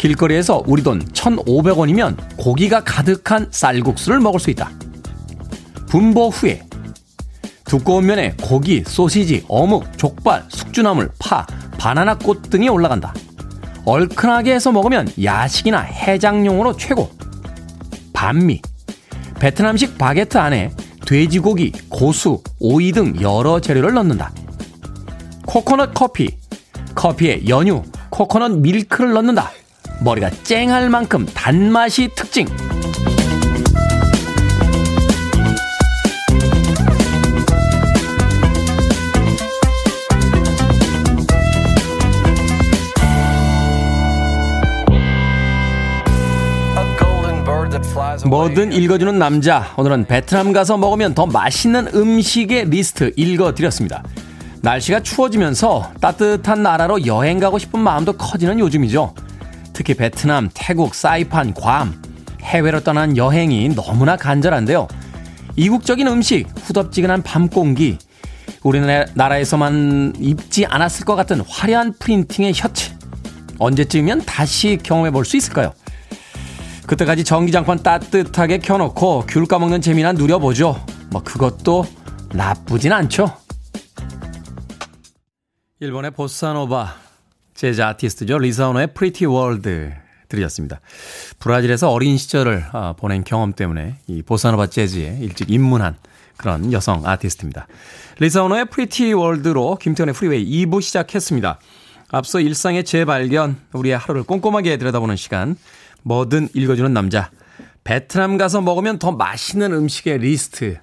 [0.00, 4.70] 길거리에서 우리 돈 1,500원이면 고기가 가득한 쌀국수를 먹을 수 있다.
[5.88, 6.62] 분보 후에
[7.66, 11.46] 두꺼운 면에 고기, 소시지, 어묵, 족발, 숙주나물, 파,
[11.78, 13.12] 바나나 꽃 등이 올라간다.
[13.84, 17.10] 얼큰하게 해서 먹으면 야식이나 해장용으로 최고.
[18.14, 18.62] 반미.
[19.38, 20.70] 베트남식 바게트 안에
[21.04, 24.32] 돼지고기, 고수, 오이 등 여러 재료를 넣는다.
[25.46, 26.38] 코코넛 커피.
[26.94, 29.50] 커피에 연유, 코코넛 밀크를 넣는다.
[30.00, 32.46] 머리가 쨍할 만큼 단맛이 특징.
[48.26, 49.72] 뭐든 읽어주는 남자.
[49.76, 54.02] 오늘은 베트남 가서 먹으면 더 맛있는 음식의 리스트 읽어드렸습니다.
[54.62, 59.14] 날씨가 추워지면서 따뜻한 나라로 여행 가고 싶은 마음도 커지는 요즘이죠.
[59.80, 62.02] 특히 베트남, 태국, 사이판, 괌,
[62.42, 64.86] 해외로 떠난 여행이 너무나 간절한데요.
[65.56, 67.96] 이국적인 음식, 후덥지근한 밤 공기,
[68.62, 72.92] 우리나라에서만 입지 않았을 것 같은 화려한 프린팅의 셔츠.
[73.58, 75.72] 언제쯤이면 다시 경험해 볼 수 있을까요?
[76.86, 80.78] 그때까지 전기장판 따뜻하게 켜놓고 귤 까먹는 재미나 누려보죠.
[81.10, 81.86] 뭐 그것도
[82.34, 83.34] 나쁘진 않죠.
[85.80, 87.09] 일본의 보사노바
[87.60, 88.38] 재즈 아티스트죠.
[88.38, 89.92] 리사 오노의 Pretty World
[90.30, 90.80] 들으셨습니다.
[91.40, 95.96] 브라질에서 어린 시절을 아, 보낸 경험 때문에 이 보사노바 재즈에 일찍 입문한
[96.38, 97.66] 그런 여성 아티스트입니다.
[98.18, 101.60] 리사 오노의 Pretty World로 김태훈의 프리웨이 2부 시작했습니다.
[102.08, 105.54] 앞서 일상의 재발견, 우리의 하루를 꼼꼼하게 들여다보는 시간,
[106.02, 107.30] 뭐든 읽어주는 남자.
[107.84, 110.78] 베트남 가서 먹으면 더 맛있는 음식의 리스트.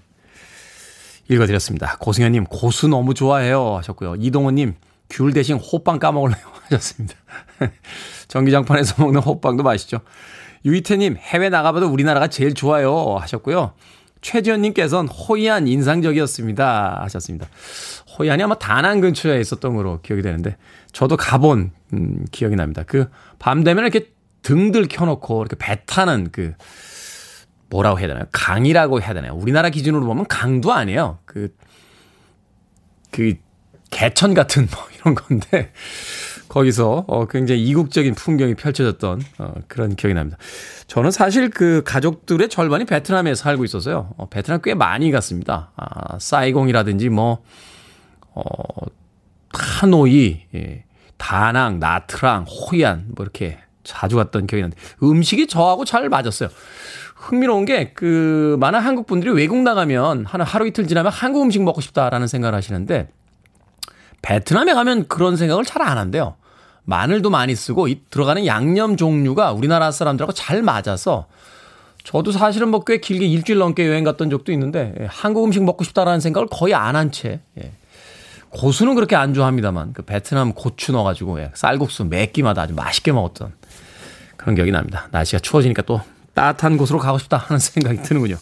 [1.27, 1.97] 읽어드렸습니다.
[1.97, 3.77] 고승현님, 고수 너무 좋아해요.
[3.77, 4.17] 하셨고요.
[4.19, 4.75] 이동호님,
[5.09, 6.45] 귤 대신 호빵 까먹을래요.
[6.69, 7.15] 하셨습니다.
[8.27, 9.99] 전기장판에서 먹는 호빵도 맛있죠.
[10.65, 13.15] 유이태님, 해외 나가봐도 우리나라가 제일 좋아요.
[13.19, 13.73] 하셨고요.
[14.21, 17.01] 최지현님께서는 호이안 인상적이었습니다.
[17.03, 17.47] 하셨습니다.
[18.17, 20.57] 호이안이 아마 다낭 근처에 있었던 걸로 기억이 되는데,
[20.91, 22.83] 저도 가본, 음, 기억이 납니다.
[22.85, 26.53] 그, 밤 되면 이렇게 등들 켜놓고, 이렇게 배 타는 그,
[27.69, 28.25] 뭐라고 해야 되나요?
[28.31, 29.33] 강이라고 해야 되나요?
[29.33, 31.19] 우리나라 기준으로 보면 강도 아니에요.
[31.25, 31.55] 그,
[33.11, 33.35] 그,
[33.89, 35.71] 개천 같은 뭐 이런 건데,
[36.49, 40.37] 거기서 어, 굉장히 이국적인 풍경이 펼쳐졌던 어, 그런 기억이 납니다.
[40.87, 44.13] 저는 사실 그 가족들의 절반이 베트남에 살고 있어서요.
[44.17, 45.71] 어, 베트남 꽤 많이 갔습니다.
[45.75, 47.43] 아, 사이공이라든지 뭐,
[48.33, 48.43] 어,
[49.53, 50.83] 하노이, 예,
[51.17, 56.49] 다낭, 나트랑, 호이안, 뭐 이렇게 자주 갔던 기억이 나는데 음식이 저하고 잘 맞았어요.
[57.15, 61.81] 흥미로운 게 그 많은 한국 분들이 외국 나가면 한 하루 이틀 지나면 한국 음식 먹고
[61.81, 63.09] 싶다라는 생각을 하시는데
[64.21, 66.35] 베트남에 가면 그런 생각을 잘 안 한대요.
[66.83, 71.27] 마늘도 많이 쓰고 이 들어가는 양념 종류가 우리나라 사람들하고 잘 맞아서
[72.03, 75.83] 저도 사실은 뭐 꽤 길게 일주일 넘게 여행 갔던 적도 있는데 예, 한국 음식 먹고
[75.83, 77.41] 싶다라는 생각을 거의 안 한 채.
[77.61, 77.71] 예.
[78.49, 83.51] 고수는 그렇게 안 좋아합니다만 그 베트남 고추 넣어가지고 예, 쌀국수 매 끼마다 아주 맛있게 먹었던
[84.37, 85.09] 그런 기억이 납니다.
[85.11, 85.99] 날씨가 추워지니까 또
[86.33, 88.37] 따뜻한 곳으로 가고 싶다 하는 생각이 드는군요.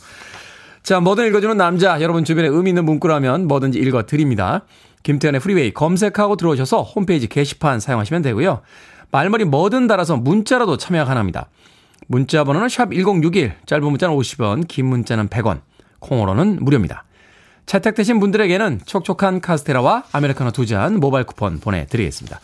[0.84, 4.62] 자, 뭐든 읽어주는 남자, 여러분 주변에 의미 있는 문구라면 뭐든지 읽어드립니다.
[5.06, 8.62] 김태훈의 프리웨이 검색하고 들어오셔서 홈페이지 게시판 사용하시면 되고요.
[9.12, 11.48] 말머리 뭐든 달아서 문자라도 참여 가능합니다.
[12.08, 15.62] 문자 번호는 샵 1061, 짧은 문자는 50원, 긴 문자는 100원,
[16.00, 17.06] 콩으로는 무료입니다.
[17.68, 22.39] 채택되신 분들에게는 촉촉한 카스테라와 아메리카노 두 잔 모바일 쿠폰 보내드리겠습니다.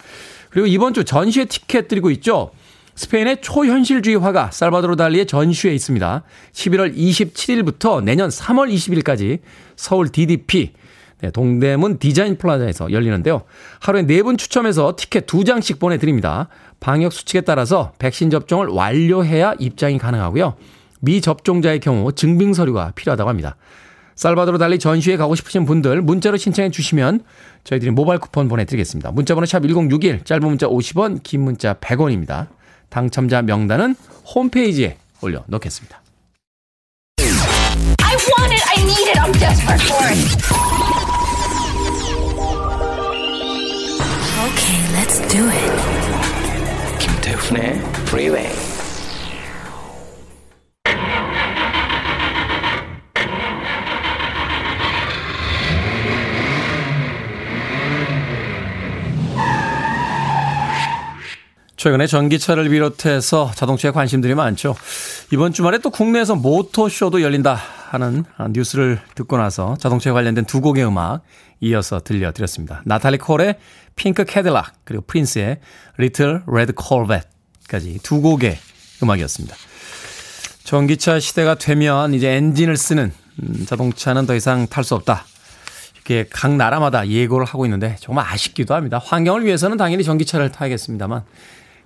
[0.51, 2.51] 그리고 이번 주 전시회 티켓 드리고 있죠.
[2.93, 6.23] 스페인의 초현실주의 화가 살바도르 달리의 전시회에 있습니다.
[6.53, 9.39] 11월 27일부터 내년 3월 20일까지
[9.75, 10.73] 서울 DDP
[11.21, 13.43] 네, 동대문 디자인 플라자에서 열리는데요.
[13.79, 16.47] 하루에 4분 추첨해서 티켓 2장씩 보내드립니다.
[16.79, 20.55] 방역 수칙에 따라서 백신 접종을 완료해야 입장이 가능하고요.
[21.01, 23.55] 미접종자의 경우 증빙 서류가 필요하다고 합니다.
[24.15, 27.23] 살바도르 달리 전시회 가고 싶으신 분들 문자로 신청해 주시면
[27.63, 29.11] 저희들이 모바일 쿠폰 보내드리겠습니다.
[29.11, 32.47] 문자번호 샵 1061, 짧은 문자 50원, 긴 문자 100원입니다.
[32.89, 33.95] 당첨자 명단은
[34.35, 36.01] 홈페이지에 올려놓겠습니다.
[45.31, 46.99] Do it.
[46.99, 48.51] 김태훈의 Freeway.
[61.77, 64.75] 최근에 전기차를 비롯해서 자동차에 관심들이 많죠.
[65.31, 67.57] 이번 주말에 또 국내에서 모터쇼도 열린다
[67.93, 71.23] 하는 뉴스를 듣고 나서 자동차에 관련된 두 곡의 음악
[71.59, 72.81] 이어서 들려드렸습니다.
[72.85, 73.57] 나탈리 콜의
[73.95, 75.59] Pink Cadillac 그리고 프린스의
[75.97, 78.57] Little Red Corvette까지 두 곡의
[79.03, 79.55] 음악이었습니다.
[80.63, 83.11] 전기차 시대가 되면 이제 엔진을 쓰는
[83.43, 85.25] 음, 자동차는 더 이상 탈 수 없다.
[85.95, 88.99] 이렇게 각 나라마다 예고를 하고 있는데 정말 아쉽기도 합니다.
[89.03, 91.23] 환경을 위해서는 당연히 전기차를 타야겠습니다만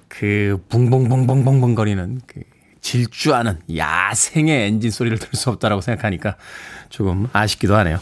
[0.08, 2.42] 그 붕붕붕붕붕붕 거리는 그
[2.86, 6.36] 질주하는 야생의 엔진 소리를 들을 수 없다라고 생각하니까
[6.90, 8.00] 조금 아쉽기도 하네요.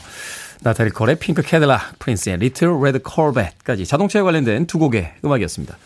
[0.62, 5.77] 나탈리 콜의 Pink Cadillac, 프린스의 Little Red Corvette까지 자동차에 관련된 두 곡의 음악이었습니다.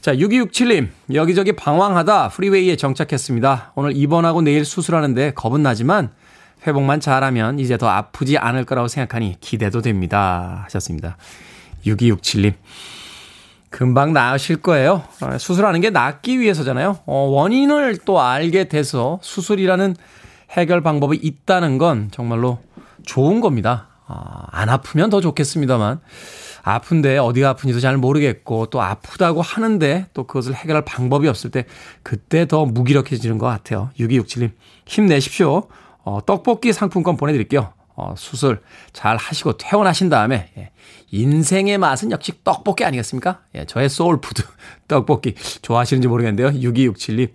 [0.00, 3.72] 자, 6267님, 여기저기 방황하다 프리웨이에 정착했습니다.
[3.76, 6.10] 오늘 입원하고 내일 수술하는데 겁은 나지만
[6.66, 10.62] 회복만 잘하면 이제 더 아프지 않을 거라고 생각하니 기대도 됩니다.
[10.64, 11.16] 하셨습니다.
[11.86, 12.54] 6267님.
[13.72, 15.02] 금방 나으실 거예요.
[15.22, 16.98] 어, 수술하는 게 낫기 위해서잖아요.
[17.06, 19.96] 어, 원인을 또 알게 돼서 수술이라는
[20.50, 22.58] 해결 방법이 있다는 건 정말로
[23.04, 23.88] 좋은 겁니다.
[24.06, 26.00] 아, 안 아프면 더 좋겠습니다만
[26.62, 31.64] 아픈데 어디가 아픈지도 잘 모르겠고 또 아프다고 하는데 또 그것을 해결할 방법이 없을 때
[32.02, 33.90] 그때 더 무기력해지는 것 같아요.
[33.98, 34.50] 6267님
[34.86, 35.62] 힘내십시오.
[36.04, 37.72] 어, 떡볶이 상품권 보내드릴게요.
[37.94, 40.70] 어, 수술 잘 하시고 퇴원하신 다음에 예,
[41.10, 43.40] 인생의 맛은 역시 떡볶이 아니겠습니까?
[43.54, 44.42] 예, 저의 soul food
[44.88, 46.60] 떡볶이 좋아하시는지 모르겠는데요.
[46.60, 47.30] 6267님.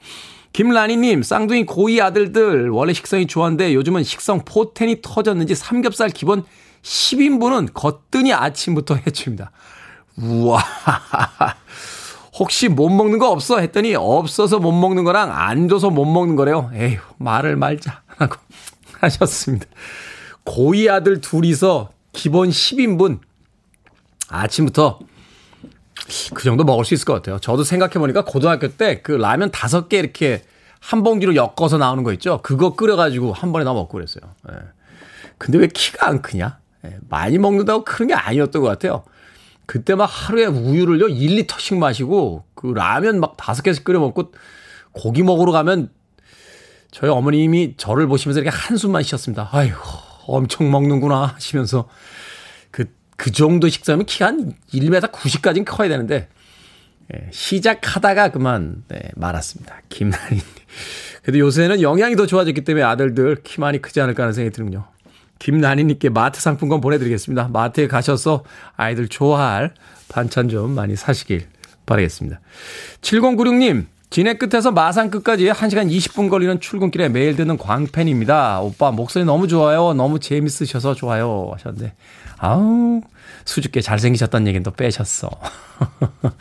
[0.53, 6.43] 김라니님, 쌍둥이 고이 아들들 원래 식성이 좋았는데 요즘은 식성 포텐이 터졌는지 삼겹살 기본
[6.81, 9.51] 10인분은 거뜬히 아침부터 해줍니다.
[10.17, 10.63] 우와.
[12.39, 13.59] 혹시 못 먹는 거 없어?
[13.59, 16.71] 했더니 없어서 못 먹는 거랑 안 줘서 못 먹는 거래요.
[16.73, 18.01] 에휴, 말을 말자.
[18.17, 18.35] 하고
[18.99, 19.65] 하셨습니다.
[20.47, 23.19] 고이 아들 둘이서 기본 10인분
[24.29, 24.99] 아침부터
[26.33, 27.38] 그 정도 먹을 수 있을 것 같아요.
[27.39, 30.43] 저도 생각해보니까 고등학교 때 그 라면 다섯 개 이렇게
[30.79, 32.39] 한 봉지로 엮어서 나오는 거 있죠?
[32.43, 34.23] 그거 끓여가지고 한 번에 다 먹고 그랬어요.
[34.49, 34.55] 예.
[35.38, 36.60] 근데 왜 키가 안 크냐?
[36.86, 39.03] 예, 많이 먹는다고 그런 게 아니었던 것 같아요.
[39.65, 44.31] 그때 막 하루에 우유를요 1리터씩 마시고 그 라면 막 다섯 개씩 끓여 먹고
[44.93, 45.89] 고기 먹으러 가면
[46.91, 49.49] 저희 어머님이 저를 보시면서 이렇게 한숨만 쉬었습니다.
[49.51, 51.87] 아이고 엄청 먹는구나 하시면서
[52.71, 52.85] 그,
[53.15, 56.27] 그 정도 식사면 키가 한 1m 90까지는 커야 되는데
[57.13, 59.81] 예, 시작하다가 그만 네, 말았습니다.
[59.89, 60.41] 김나린.
[61.23, 64.85] 그래도 요새는 영양이 더 좋아졌기 때문에 아들들 키 많이 크지 않을까 하는 생각이 드는군요.
[65.39, 67.49] 김나니님께 마트 상품권 보내드리겠습니다.
[67.49, 68.43] 마트에 가셔서
[68.75, 69.73] 아이들 좋아할
[70.09, 71.47] 반찬 좀 많이 사시길
[71.85, 72.39] 바라겠습니다.
[73.01, 78.61] 7096님, 진해 끝에서 마산 끝까지 1시간 20분 걸리는 출근길에 매일 듣는 광팬입니다.
[78.61, 79.93] 오빠 목소리 너무 좋아요.
[79.93, 81.51] 너무 재밌으셔서 좋아요.
[81.53, 81.93] 하셨는데,
[82.37, 83.01] 아우,
[83.45, 85.29] 수줍게 잘생기셨다는 얘기는 또 빼셨어.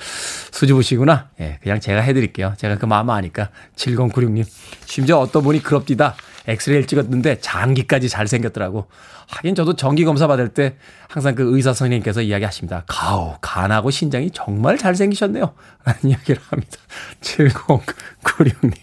[0.53, 1.31] 수줍으시구나.
[1.41, 2.55] 예, 그냥 제가 해드릴게요.
[2.57, 3.51] 제가 그 마음 아니까.
[3.75, 4.45] 7096님.
[4.85, 6.15] 심지어 어떤 분이 그럽디다.
[6.47, 8.89] 엑스레이를 찍었는데 장기까지 잘생겼더라고.
[9.29, 10.77] 하긴 저도 정기검사 받을 때
[11.09, 12.85] 항상 그 의사 선생님께서 이야기하십니다.
[12.87, 15.53] 가오, 간하고 신장이 정말 잘생기셨네요.
[15.85, 16.79] 라는 이야기를 합니다.
[17.21, 18.75] 7096님.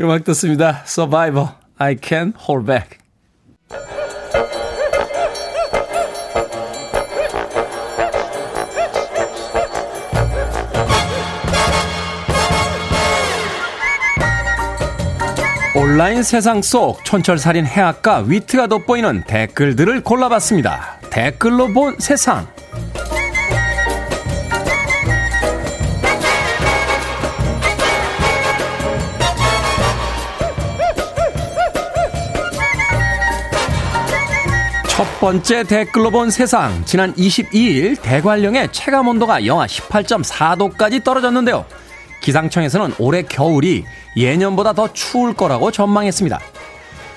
[0.00, 0.82] 음악 듣습니다.
[0.86, 2.98] Survivor, I can hold back.
[15.88, 20.98] 온라인 세상 속 촌철살인 해악과 위트가 돋보이는 댓글들을 골라봤습니다.
[21.08, 22.46] 댓글로 본 세상.
[34.88, 36.84] 첫 번째 댓글로 본 세상.
[36.84, 41.64] 지난 22일 대관령의 체감 온도가 영하 18.4도까지 떨어졌는데요.
[42.28, 46.38] 기상청에서는 올해 겨울이 예년보다 더 추울 거라고 전망했습니다.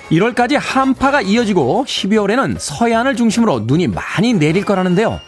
[0.10, 5.20] 1월까지 한파가 이어지고 12월에는 서해안을 중심으로 눈이 많이 내릴 거라는데요.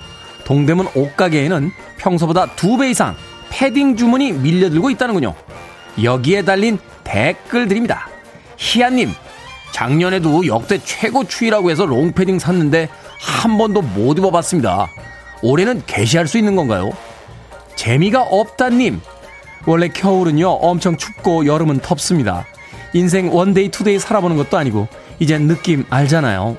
[0.46, 3.16] 동대문 옷가게에는 평소보다 2배 이상
[3.50, 5.36] 패딩 주문이 밀려들고 있다는군요.
[6.02, 8.08] 여기에 달린 댓글들입니다.
[8.56, 9.12] 희한님,
[9.72, 12.88] 작년에도 역대 최고 추위라고 해서 롱패딩 샀는데
[13.20, 14.88] 한 번도 못 입어봤습니다.
[15.42, 16.92] 올해는 개시할 수 있는 건가요?
[17.76, 19.02] 재미가 없다님,
[19.66, 22.46] 원래 겨울은요 엄청 춥고 여름은 덥습니다.
[22.94, 24.88] 인생 one day two day 살아보는 것도 아니고
[25.20, 26.58] 이젠 느낌 알잖아요.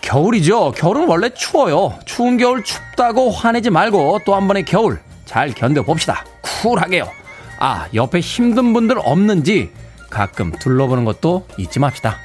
[0.00, 0.72] 겨울이죠.
[0.72, 1.96] 겨울은 원래 추워요.
[2.04, 6.24] 추운 겨울 춥다고 화내지 말고 또 한 번의 겨울 잘 견뎌봅시다.
[6.62, 7.08] 쿨하게요.
[7.60, 9.70] 아, 옆에 힘든 분들 없는지
[10.08, 12.16] 가끔 둘러보는 것도 잊지 맙시다.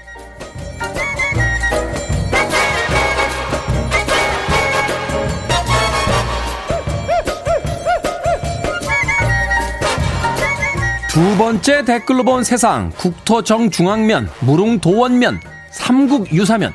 [11.16, 15.40] 두 번째 댓글로 본 세상 국토정중앙면, 무릉도원면,
[15.72, 16.74] 삼국유사면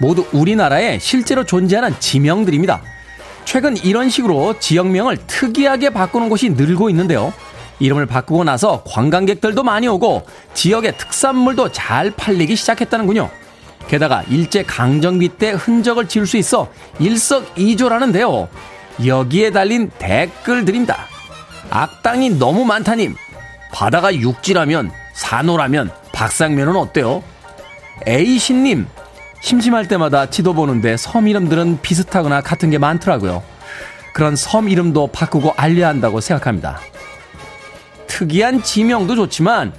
[0.00, 2.82] 모두 우리나라에 실제로 존재하는 지명들입니다.
[3.44, 7.32] 최근 이런 식으로 지역명을 특이하게 바꾸는 곳이 늘고 있는데요.
[7.78, 13.30] 이름을 바꾸고 나서 관광객들도 많이 오고 지역의 특산물도 잘 팔리기 시작했다는군요.
[13.86, 16.68] 게다가 일제 강점기 때 흔적을 지울 수 있어
[16.98, 18.48] 일석이조라는데요.
[19.06, 21.06] 여기에 달린 댓글들입니다.
[21.70, 23.14] 악당이 너무 많다님.
[23.76, 27.22] 바다가 육지라면 산호라면 박상면은 어때요?
[28.08, 28.86] A신님
[29.42, 33.42] 심심할 때마다 지도 보는데 섬 이름들은 비슷하거나 같은 게 많더라고요.
[34.14, 36.80] 그런 섬 이름도 바꾸고 알려야 한다고 생각합니다.
[38.06, 39.74] 특이한 지명도 좋지만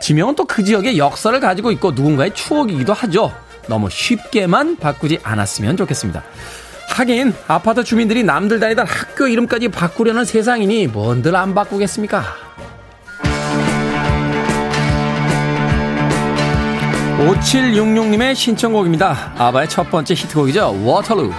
[0.00, 3.34] 지명은 또 그 지역의 역사를 가지고 있고 누군가의 추억이기도 하죠.
[3.68, 6.22] 너무 쉽게만 바꾸지 않았으면 좋겠습니다.
[6.88, 12.46] 하긴 아파트 주민들이 남들 다니던 학교 이름까지 바꾸려는 세상이니 뭔들 안 바꾸겠습니까?
[17.18, 19.32] 5766님의 신청곡입니다.
[19.36, 20.82] 아바의 첫 번째 히트곡이죠.
[20.84, 21.32] 워터루.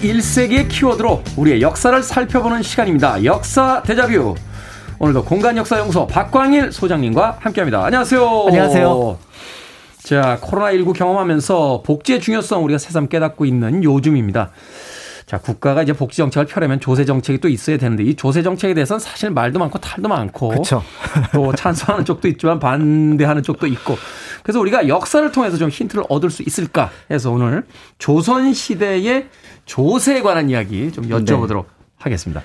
[0.00, 3.22] 21세기의 키워드로 우리의 역사를 살펴보는 시간입니다.
[3.24, 4.34] 역사 대자뷰.
[4.98, 7.84] 오늘도 공간 역사 연구소 박광일 소장님과 함께합니다.
[7.84, 8.44] 안녕하세요.
[8.48, 9.18] 안녕하세요.
[10.02, 14.50] 자, 코로나19 경험하면서 복지의 중요성 우리가 새삼 깨닫고 있는 요즘입니다.
[15.26, 18.98] 자, 국가가 이제 복지 정책을 펴려면 조세 정책이 또 있어야 되는데 이 조세 정책에 대해서는
[18.98, 20.82] 사실 말도 많고 탈도 많고 그쵸.
[21.32, 23.96] 또 찬성하는 쪽도 있지만 반대하는 쪽도 있고
[24.42, 27.64] 그래서 우리가 역사를 통해서 좀 힌트를 얻을 수 있을까 해서 오늘
[27.98, 29.28] 조선 시대의
[29.64, 31.66] 조세에 관한 이야기 좀 여쭤보도록
[31.98, 32.42] 하겠습니다.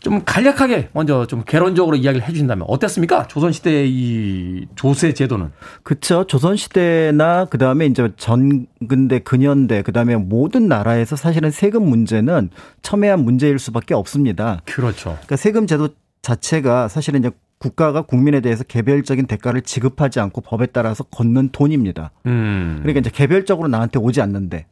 [0.00, 3.28] 좀 간략하게 먼저 좀 개론적으로 이야기를 해주신다면 어땠습니까?
[3.28, 5.52] 조선시대의 이 조세 제도는.
[5.82, 6.24] 그쵸.
[6.26, 12.50] 조선시대나 그 다음에 이제 전근대, 근현대, 그 다음에 모든 나라에서 사실은 세금 문제는
[12.82, 14.62] 첨예한 문제일 수밖에 없습니다.
[14.64, 15.10] 그렇죠.
[15.10, 15.90] 그러니까 세금 제도
[16.22, 17.30] 자체가 사실은 이제
[17.60, 22.10] 국가가 국민에 대해서 개별적인 대가를 지급하지 않고 법에 따라서 걷는 돈입니다.
[22.24, 22.78] 음.
[22.80, 24.64] 그러니까 이제 개별적으로 나한테 오지 않는데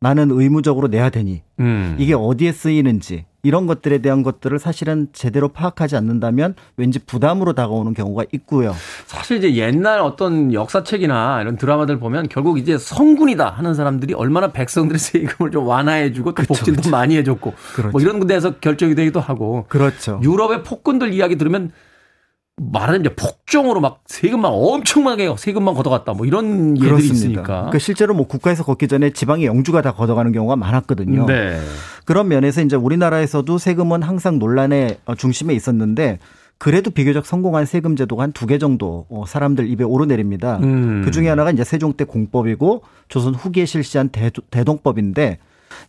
[0.00, 1.96] 나는 의무적으로 내야 되니 음.
[1.98, 8.24] 이게 어디에 쓰이는지 이런 것들에 대한 것들을 사실은 제대로 파악하지 않는다면 왠지 부담으로 다가오는 경우가
[8.32, 8.72] 있고요.
[9.06, 14.98] 사실 이제 옛날 어떤 역사책이나 이런 드라마들 보면 결국 이제 성군이다 하는 사람들이 얼마나 백성들의
[15.00, 17.54] 세금을 좀 완화해주고 또 복지도 많이 해줬고
[17.90, 20.20] 뭐 이런 데서 결정이 되기도 하고 그렇죠.
[20.22, 21.72] 유럽의 폭군들 이야기 들으면
[22.58, 27.14] 말하자면 이제 폭정으로 막 세금만 엄청나게 세금만 걷어갔다 뭐 이런 예들이 그렇습니다.
[27.14, 27.42] 있으니까.
[27.44, 31.26] 그러니까 실제로 뭐 국가에서 걷기 전에 지방의 영주가 다 걷어가는 경우가 많았거든요.
[31.26, 31.60] 네.
[32.04, 36.18] 그런 면에서 이제 우리나라에서도 세금은 항상 논란의 어, 중심에 있었는데
[36.58, 40.58] 그래도 비교적 성공한 세금 제도가 한 두 개 정도 어, 사람들 입에 오르내립니다.
[40.62, 41.02] 음.
[41.04, 45.38] 그 중에 하나가 이제 세종 때 공법이고 조선 후기에 실시한 대도, 대동법인데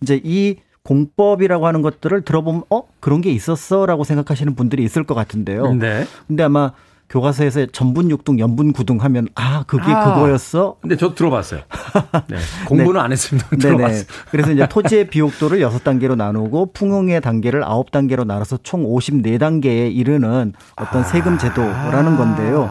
[0.02, 0.58] 이제 이
[0.90, 5.76] 공법이라고 하는 것들을 들어보면 어 그런 게 있었어라고 생각하시는 분들이 있을 것 같은데요.
[5.76, 6.08] 네.
[6.28, 6.72] 근데 아마
[7.10, 10.16] 교과서에서 전분 육등, 연분 구등 하면 아 그게 아.
[10.16, 10.78] 그거였어.
[10.82, 11.62] 근데 저도 들어봤어요.
[12.28, 12.38] 네.
[12.66, 13.50] 공부는 안 했습니다.
[13.50, 13.62] 네네.
[13.62, 14.04] 들어봤어요.
[14.32, 20.54] 그래서 이제 토지의 비옥도를 여섯 단계로 나누고 풍용의 단계를 아홉 단계로 나눠서 총 54단계에 이르는
[20.76, 22.68] 어떤 세금 제도라는 건데요.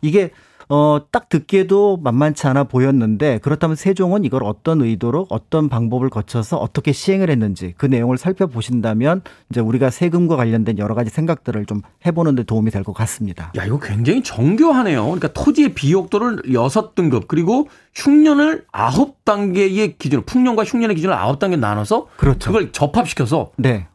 [0.00, 0.30] 이게
[0.72, 6.92] 어, 딱 듣기에도 만만치 않아 보였는데 그렇다면 세종은 이걸 어떤 의도로 어떤 방법을 거쳐서 어떻게
[6.92, 12.44] 시행을 했는지 그 내용을 살펴보신다면 이제 우리가 세금과 관련된 여러 가지 생각들을 좀 해보는 데
[12.44, 13.52] 도움이 될 것 같습니다.
[13.56, 15.02] 야, 이거 굉장히 정교하네요.
[15.04, 21.56] 그러니까 토지의 비옥도를 여섯 등급 그리고 흉년을 아홉 단계의 기준으로 풍년과 흉년의 기준을 아홉 단계
[21.56, 22.52] 나눠서 그렇죠.
[22.52, 23.88] 그걸 접합시켜서 네.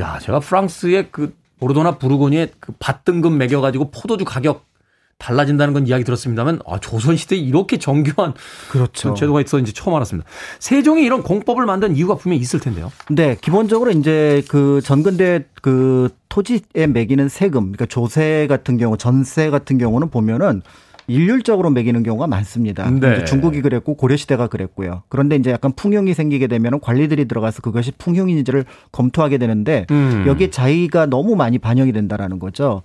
[0.00, 4.64] 야, 제가 프랑스의 그 보르도나 부르고니의 그밭 등급 매겨 가지고 포도주 가격
[5.22, 8.34] 달라진다는 건 이야기 들었습니다만 아, 조선 시대에 이렇게 정교한
[8.70, 9.14] 그렇죠.
[9.14, 10.28] 제도가 있었는지 처음 알았습니다.
[10.58, 12.90] 세종이 이런 공법을 만든 이유가 분명히 있을 텐데요.
[13.08, 19.78] 네, 기본적으로 이제 그 전근대 그 토지에 매기는 세금, 그러니까 조세 같은 경우, 전세 같은
[19.78, 20.62] 경우는 보면은
[21.12, 22.90] 일률적으로 매기는 경우가 많습니다.
[22.90, 23.24] 네.
[23.24, 25.02] 중국이 그랬고 고려 시대가 그랬고요.
[25.08, 30.24] 그런데 이제 약간 풍용이 생기게 되면 관리들이 들어가서 그것이 풍용인지를 검토하게 되는데 음.
[30.26, 32.82] 여기에 자의가 너무 많이 반영이 된다라는 거죠.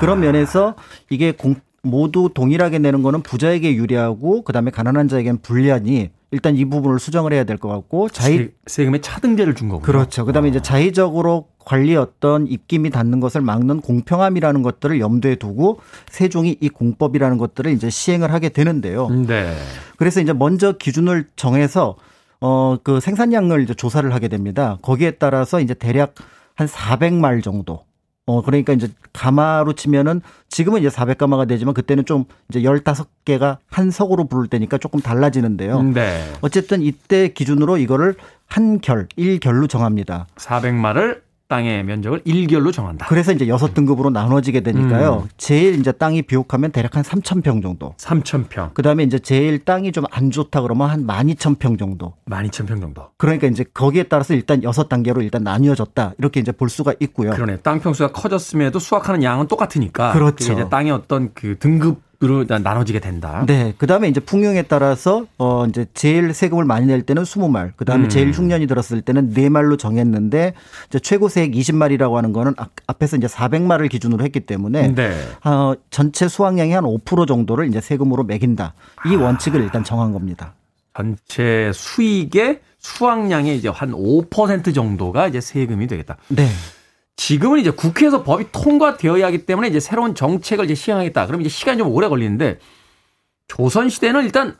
[0.00, 0.74] 그런 면에서
[1.10, 6.98] 이게 공, 모두 동일하게 내는 거는 부자에게 유리하고 그다음에 가난한 자에게는 불리하니 일단 이 부분을
[7.00, 9.84] 수정을 해야 될 것 같고 자의 세- 세금의 차등제를 준 거군요.
[9.84, 10.24] 그렇죠.
[10.24, 16.68] 그다음에 이제 자의적으로 관리 어떤 입김이 닿는 것을 막는 공평함이라는 것들을 염두에 두고 세종이 이
[16.68, 19.08] 공법이라는 것들을 이제 시행을 하게 되는데요.
[19.08, 19.54] 네.
[19.96, 21.96] 그래서 이제 먼저 기준을 정해서
[22.40, 24.78] 어 그 생산량을 이제 조사를 하게 됩니다.
[24.82, 26.14] 거기에 따라서 이제 대략
[26.54, 27.84] 한 400말 정도.
[28.30, 34.28] 어 그러니까 이제 가마로 치면은 지금은 이제 400가마가 되지만 그때는 좀 이제 15개가 한 석으로
[34.28, 35.82] 부를 때니까 조금 달라지는데요.
[35.82, 36.22] 네.
[36.40, 38.14] 어쨌든 이때 기준으로 이거를
[38.46, 40.28] 한 결, 일결로 정합니다.
[40.36, 43.06] 400마를 땅의 면적을 일결로 정한다.
[43.06, 45.24] 그래서 이제 여섯 등급으로 나눠지게 되니까요.
[45.24, 45.28] 음.
[45.36, 47.92] 제일 이제 땅이 비옥하면 대략 한 3,000평 정도.
[47.98, 52.14] 3,000평, 그 다음에 이제 제일 땅이 좀 안 좋다 그러면 한 12,000평 정도.
[52.30, 53.08] 12,000평 정도.
[53.16, 56.14] 그러니까 이제 거기에 따라서 일단 여섯 단계로 일단 나뉘어졌다.
[56.18, 57.32] 이렇게 이제 볼 수가 있고요.
[57.32, 57.58] 그러네.
[57.58, 60.12] 땅 평수가 커졌음에도 수확하는 양은 똑같으니까.
[60.12, 60.52] 그렇죠.
[60.52, 63.44] 이제 땅의 어떤 그 등급 으로 나눠지게 된다.
[63.46, 63.72] 네.
[63.78, 68.04] 그 다음에 이제 풍용에 따라서 어 이제 제일 세금을 많이 낼 때는 20말, 그 다음에
[68.04, 68.08] 음.
[68.10, 70.52] 제일 흉년이 들었을 때는 4말로 정했는데
[70.88, 75.12] 이제 최고 세액 20말이라고 하는 거는 앞- 앞에서 이제 400말을 기준으로 했기 때문에 네.
[75.44, 78.74] 어, 전체 수확량의 한 5% 정도를 이제 세금으로 매긴다.
[79.06, 80.52] 이 원칙을 일단 정한 겁니다.
[80.94, 86.18] 전체 수익의 수확량의 이제 한 5% 정도가 이제 세금이 되겠다.
[86.28, 86.48] 네.
[87.20, 91.26] 지금은 이제 국회에서 법이 통과되어야 하기 때문에 이제 새로운 정책을 이제 시행하겠다.
[91.26, 92.58] 그럼 이제 시간이 좀 오래 걸리는데
[93.46, 94.56] 조선 시대는 일단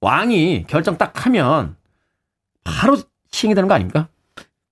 [0.00, 1.74] 왕이 결정 딱 하면
[2.62, 2.96] 바로
[3.32, 4.06] 시행이 되는 거 아닙니까?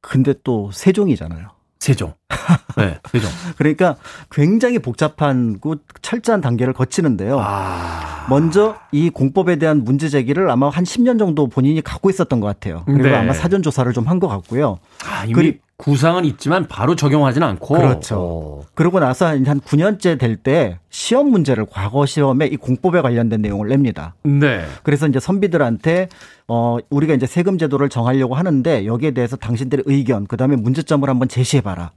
[0.01, 1.49] 근데 또 세종이잖아요.
[1.81, 2.15] 세종.
[2.79, 3.29] 네, 세종.
[3.59, 3.97] 그러니까
[4.31, 7.41] 굉장히 복잡한 그 철저한 단계를 거치는데요.
[7.41, 8.27] 아.
[8.29, 12.85] 먼저 이 공법에 대한 문제 제기를 아마 한 10년 정도 본인이 갖고 있었던 것 같아요.
[12.87, 13.15] 그리고 네.
[13.17, 14.79] 아마 사전 조사를 좀 한 것 같고요.
[15.05, 17.75] 아, 이미 그리- 구상은 있지만 바로 적용하지는 않고.
[17.75, 18.17] 그렇죠.
[18.19, 18.63] 어.
[18.75, 24.15] 그러고 나서 한 9년째 될 때 시험 문제를 과거 시험에 이 공법에 관련된 내용을 냅니다.
[24.23, 24.65] 네.
[24.83, 26.09] 그래서 이제 선비들한테
[26.47, 31.63] 어 우리가 이제 세금 제도를 정하려고 하는데 여기에 대해서 당신들의 의견 그다음에 문제점을 한번 제시해
[31.63, 31.91] 봐라.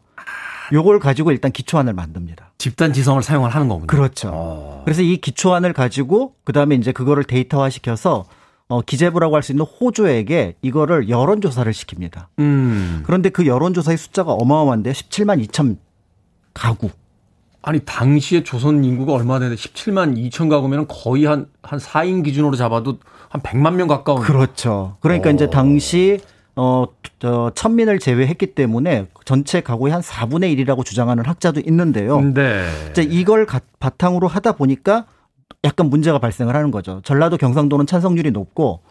[0.71, 2.51] 요걸 가지고 일단 기초안을 만듭니다.
[2.57, 3.87] 집단 지성을 사용을 하는 거군요.
[3.87, 4.29] 그렇죠.
[4.33, 4.81] 어.
[4.85, 8.25] 그래서 이 기초안을 가지고 그다음에 이제 그거를 데이터화 시켜서
[8.69, 12.27] 어 기재부라고 할 수 있는 호주에게 이거를 여론 조사를 시킵니다.
[12.37, 13.01] 음.
[13.03, 15.77] 그런데 그 여론 조사의 숫자가 어마어마한데 17만 2천
[16.53, 16.89] 가구.
[17.63, 22.99] 아니 당시에 조선 인구가 얼마 되는데 17만 2천 가구면 거의 한한 4인 기준으로 잡아도
[23.29, 24.21] 한 100만 명 가까운.
[24.21, 24.97] 그렇죠.
[25.01, 25.33] 그러니까 어.
[25.33, 26.19] 이제 당시
[26.55, 26.85] 어,
[27.19, 32.21] 저, 천민을 제외했기 때문에 전체 가구의 한 4분의 1이라고 주장하는 학자도 있는데요.
[32.21, 32.65] 네.
[32.91, 35.05] 이제 이걸 가- 바탕으로 하다 보니까
[35.63, 37.01] 약간 문제가 발생을 하는 거죠.
[37.03, 38.81] 전라도 경상도는 찬성률이 높고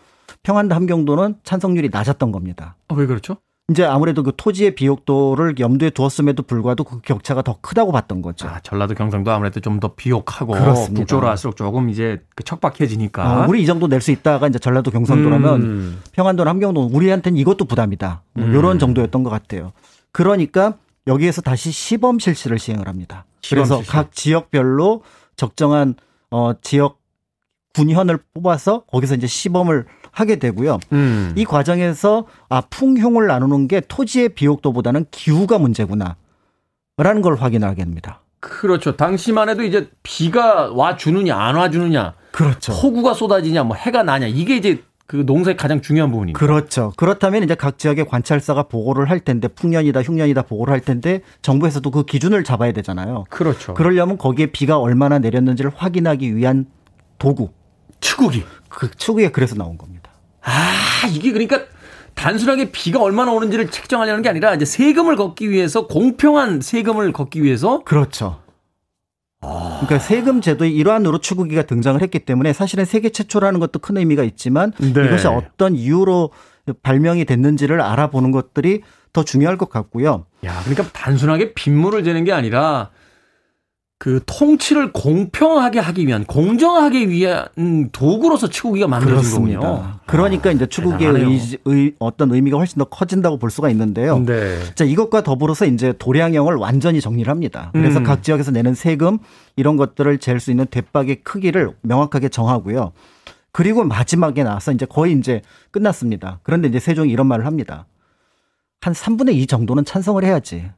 [0.43, 2.77] 평안도 함경도는 찬성률이 낮았던 겁니다.
[2.89, 3.37] 아, 왜 그렇죠?
[3.71, 8.49] 이제 아무래도 그 토지의 비옥도를 염두에 두었음에도 불구하고 그 격차가 더 크다고 봤던 거죠.
[8.49, 11.01] 아, 전라도 경상도 아무래도 좀 더 비옥하고 그렇습니다.
[11.01, 13.45] 북쪽으로 갈수록 조금 이제 그 척박해지니까.
[13.45, 16.03] 어, 우리 이 정도 낼 수 있다가 이제 전라도 경상도라면 음.
[16.13, 18.23] 평안도나 함경도는 우리한테는 이것도 부담이다.
[18.35, 18.55] 뭐 음.
[18.55, 19.73] 이런 정도였던 것 같아요.
[20.13, 20.75] 그러니까
[21.07, 23.27] 여기에서 다시 시범 실시를 시행을 합니다.
[23.43, 23.91] 시범 그래서 실시.
[23.91, 25.03] 각 지역별로
[25.37, 25.95] 적정한
[26.31, 26.99] 어 지역
[27.74, 30.79] 군현을 뽑아서 거기서 이제 시범을 하게 되고요.
[30.93, 31.33] 음.
[31.37, 36.16] 이 과정에서 아 풍흉을 나누는 게 토지의 비옥도보다는 기후가 문제구나.
[36.97, 38.20] 라는 걸 확인하게 됩니다.
[38.41, 38.97] 그렇죠.
[38.97, 42.72] 당시만 해도 이제 비가 와 주느냐 안 와 주느냐, 그렇죠.
[42.72, 46.39] 폭우가 쏟아지냐, 뭐 해가 나냐 이게 이제 그 농사의 가장 중요한 부분입니다.
[46.39, 46.93] 그렇죠.
[46.99, 52.05] 그렇다면 이제 각 지역의 관찰사가 보고를 할 텐데 풍년이다 흉년이다 보고를 할 텐데 정부에서도 그
[52.05, 53.25] 기준을 잡아야 되잖아요.
[53.31, 53.73] 그렇죠.
[53.73, 56.67] 그러려면 거기에 비가 얼마나 내렸는지를 확인하기 위한
[57.19, 57.49] 도구.
[58.01, 58.45] 추구기.
[58.69, 60.11] 그 추구에 그래서 나온 겁니다.
[60.43, 60.53] 아
[61.11, 61.63] 이게 그러니까
[62.13, 67.83] 단순하게 비가 얼마나 오는지를 책정하려는 게 아니라 이제 세금을 걷기 위해서 공평한 세금을 걷기 위해서
[67.83, 68.41] 그렇죠.
[69.41, 74.72] 그러니까 세금 제도의 일환으로 추구기가 등장을 했기 때문에 사실은 세계 최초라는 것도 큰 의미가 있지만
[74.78, 74.89] 네.
[74.89, 76.30] 이것이 어떤 이유로
[76.82, 78.82] 발명이 됐는지를 알아보는 것들이
[79.12, 80.26] 더 중요할 것 같고요.
[80.45, 82.91] 야, 그러니까 단순하게 빗물을 재는 게 아니라
[84.01, 87.49] 그 통치를 공평하게 하기 위한 공정하게 위한
[87.90, 89.99] 도구로서 추구기가 만들어진 거군요.
[90.07, 91.36] 그러니까 이제 추구기의 대단하네요.
[91.36, 94.20] 의, 의, 어떤 의미가 훨씬 더 커진다고 볼 수가 있는데요.
[94.24, 94.61] 네.
[94.76, 97.70] 자, 이것과 더불어서 이제 도량형을 완전히 정리를 합니다.
[97.72, 98.05] 그래서 음.
[98.05, 99.18] 각 지역에서 내는 세금
[99.57, 102.92] 이런 것들을 잴 수 있는 대박의 크기를 명확하게 정하고요.
[103.51, 105.42] 그리고 마지막에 나와서 이제 거의 이제
[105.72, 106.38] 끝났습니다.
[106.44, 107.86] 그런데 이제 세종이 이런 말을 합니다.
[108.80, 110.70] 한 3분의 2 정도는 찬성을 해야지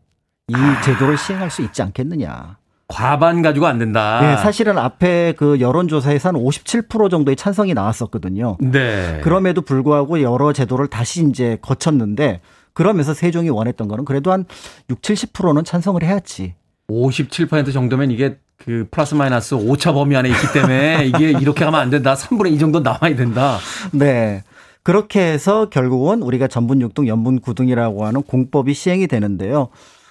[0.48, 0.80] 이 아.
[0.80, 2.56] 제도를 시행할 수 있지 않겠느냐.
[2.90, 4.20] 과반 가지고 안 된다.
[4.20, 8.56] 네, 사실은 앞에 그 여론조사에서 한 57% 정도의 찬성이 나왔었거든요.
[8.60, 9.20] 네.
[9.22, 12.40] 그럼에도 불구하고 여러 제도를 다시 이제 거쳤는데
[12.72, 14.44] 그러면서 세종이 원했던 거는 그래도 한
[14.90, 16.54] 6, 70%는 찬성을 해야지.
[16.88, 21.90] 57% 정도면 이게 그 플러스 마이너스 오차 범위 안에 있기 때문에 이게 이렇게 가면 안
[21.90, 22.14] 된다.
[22.14, 23.58] 3분의 2 정도 나와야 된다.
[23.92, 24.42] 네.
[24.82, 29.68] 그렇게 해서 결국은 우리가 전분 6등, 연분 9등이라고 하는 공법이 시행이 되는데요.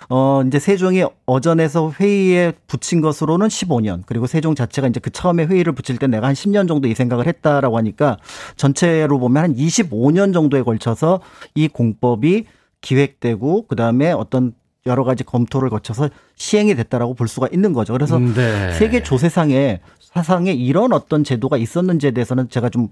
[0.10, 4.02] 어, 이제 세종이 어전에서 회의에 붙인 것으로는 15년.
[4.08, 7.28] 그리고 세종 자체가 이제 그 처음에 회의를 붙일 때 내가 한 10년 정도 이 생각을
[7.28, 8.18] 했다라고 하니까
[8.58, 11.22] 전체로 보면 한 25년 정도에 걸쳐서
[11.54, 12.46] 이 공법이
[12.82, 14.54] 기획되고 그다음에 어떤
[14.88, 17.94] 여러 가지 검토를 거쳐서 시행이 됐다라고 볼 수가 있는 거죠.
[17.94, 18.72] 그래서 네.
[18.74, 22.90] 세계 조세상에 사상에 이런 어떤 제도가 있었는지에 대해서는 제가 좀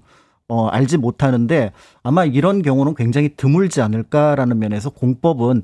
[0.48, 5.62] 어, 알지 못하는데 아마 이런 경우는 굉장히 드물지 않을까라는 면에서 공법은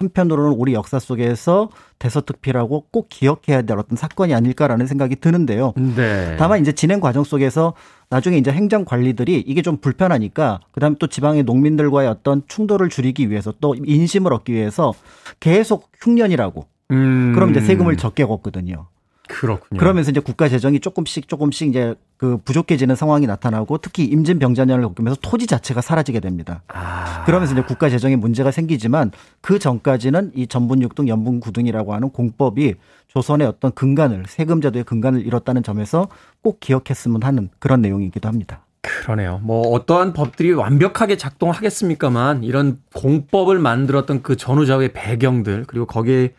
[0.00, 5.74] 한편으로는 우리 역사 속에서 대서특필하고 꼭 기억해야 될 어떤 사건이 아닐까라는 생각이 드는데요.
[5.76, 6.36] 네.
[6.38, 7.74] 다만 이제 진행 과정 속에서
[8.08, 13.52] 나중에 이제 행정 관리들이 이게 좀 불편하니까 그다음에 또 지방의 농민들과의 어떤 충돌을 줄이기 위해서
[13.60, 14.94] 또 인심을 얻기 위해서
[15.38, 17.32] 계속 흉년이라고 음.
[17.34, 18.86] 그럼 이제 세금을 적게 걷거든요.
[19.30, 19.78] 그렇군요.
[19.78, 25.18] 그러면서 이제 국가 재정이 조금씩 조금씩 이제 그 부족해지는 상황이 나타나고 특히 임진 병자년을 겪으면서
[25.22, 26.62] 토지 자체가 사라지게 됩니다.
[26.68, 27.22] 아.
[27.24, 32.74] 그러면서 이제 국가 재정에 문제가 생기지만 그 전까지는 이 전분 6등 연분 9등이라고 하는 공법이
[33.08, 36.08] 조선의 어떤 근간을 세금 제도의 근간을 잃었다는 점에서
[36.42, 38.64] 꼭 기억했으면 하는 그런 내용이기도 합니다.
[38.82, 39.40] 그러네요.
[39.42, 46.32] 뭐 어떠한 법들이 완벽하게 작동하겠습니까만 이런 공법을 만들었던 그 전후좌우의 배경들 그리고 거기에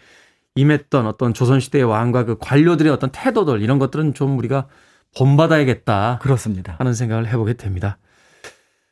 [0.55, 4.67] 임했던 어떤 조선시대의 왕과 그 관료들의 어떤 태도들 이런 것들은 좀 우리가
[5.17, 6.75] 본받아야겠다 그렇습니다.
[6.77, 7.97] 하는 생각을 해보게 됩니다.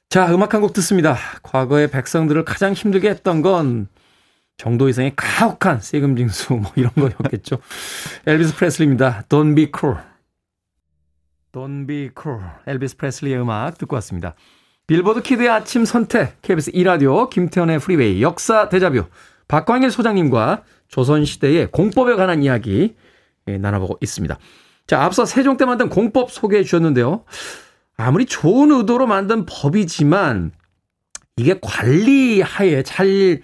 [0.10, 1.16] 자, 음악 한 곡 듣습니다.
[1.44, 3.88] 과거의 백성들을 가장 힘들게 했던 건
[4.58, 7.60] 정도 이상의 가혹한 세금 징수 뭐 이런 거였겠죠.
[8.26, 9.24] 엘비스 프레슬리입니다.
[9.30, 10.02] Don't be cruel.
[11.52, 12.50] Don't be cruel.
[12.68, 14.36] 엘비스 프레슬리의 음악 듣고 왔습니다.
[14.88, 19.06] 빌보드 키드의 아침 선택 KBS 2라디오 김태훈의 프리웨이 역사 데자뷰
[19.48, 22.96] 박광일 소장님과 조선시대의 공법에 관한 이야기
[23.48, 24.38] 예, 나눠보고 있습니다.
[24.86, 27.24] 자, 앞서 세종 때 만든 공법 소개해 주셨는데요.
[27.98, 30.52] 아무리 좋은 의도로 만든 법이지만
[31.38, 33.42] 이게 관리 하에 잘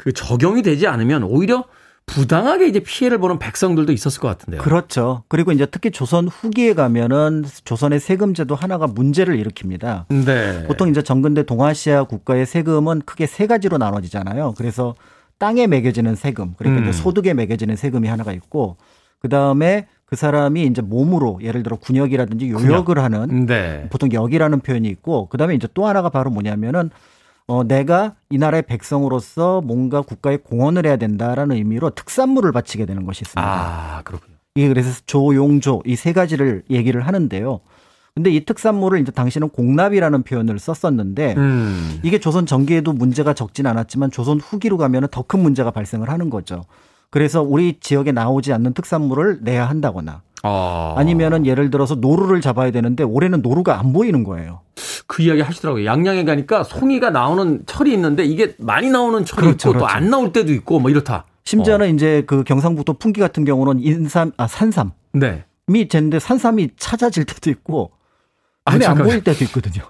[0.00, 1.64] 그 적용이 되지 않으면 오히려
[2.06, 4.62] 부당하게 이제 피해를 보는 백성들도 있었을 것 같은데요.
[4.62, 5.24] 그렇죠.
[5.28, 10.06] 그리고 이제 특히 조선 후기에 가면은 조선의 세금제도 하나가 문제를 일으킵니다.
[10.24, 10.64] 네.
[10.66, 14.54] 보통 이제 정근대 동아시아 국가의 세금은 크게 세 가지로 나눠지잖아요.
[14.56, 14.94] 그래서
[15.40, 16.88] 땅에 매겨지는 세금, 그러니까 음.
[16.88, 18.76] 이제 소득에 매겨지는 세금이 하나가 있고,
[19.18, 23.88] 그 다음에 그 사람이 이제 몸으로 예를 들어 군역이라든지 요역을 하는 네.
[23.90, 26.90] 보통 역이라는 표현이 있고, 그 다음에 이제 또 하나가 바로 뭐냐면은
[27.46, 33.22] 어, 내가 이 나라의 백성으로서 뭔가 국가에 공헌을 해야 된다라는 의미로 특산물을 바치게 되는 것이
[33.22, 33.42] 있습니다.
[33.42, 34.34] 아, 그렇군요.
[34.54, 37.60] 이게 그래서 조용조 이 세 가지를 얘기를 하는데요.
[38.14, 42.00] 근데 이 특산물을 이제 당시는 공납이라는 표현을 썼었는데 음.
[42.02, 46.64] 이게 조선 전기에도 문제가 적진 않았지만 조선 후기로 가면은 더 큰 문제가 발생을 하는 거죠.
[47.08, 50.94] 그래서 우리 지역에 나오지 않는 특산물을 내야 한다거나 아.
[50.96, 54.60] 아니면은 예를 들어서 노루를 잡아야 되는데 올해는 노루가 안 보이는 거예요.
[55.06, 55.84] 그 이야기 하시더라고요.
[55.84, 59.96] 양양에 가니까 송이가 나오는 철이 있는데 이게 많이 나오는 철이 그렇죠, 있고 또 그렇죠.
[59.96, 61.26] 안 나올 때도 있고 뭐 이렇다.
[61.44, 65.44] 심지어는 이제 그 경상북도 풍기 같은 경우는 인삼 아 산삼이 네.
[65.88, 67.99] 젠데 산삼이 찾아질 때도 있고 아,
[68.72, 69.04] 눈에 안 잠깐만요.
[69.10, 69.84] 보일 때도 있거든요.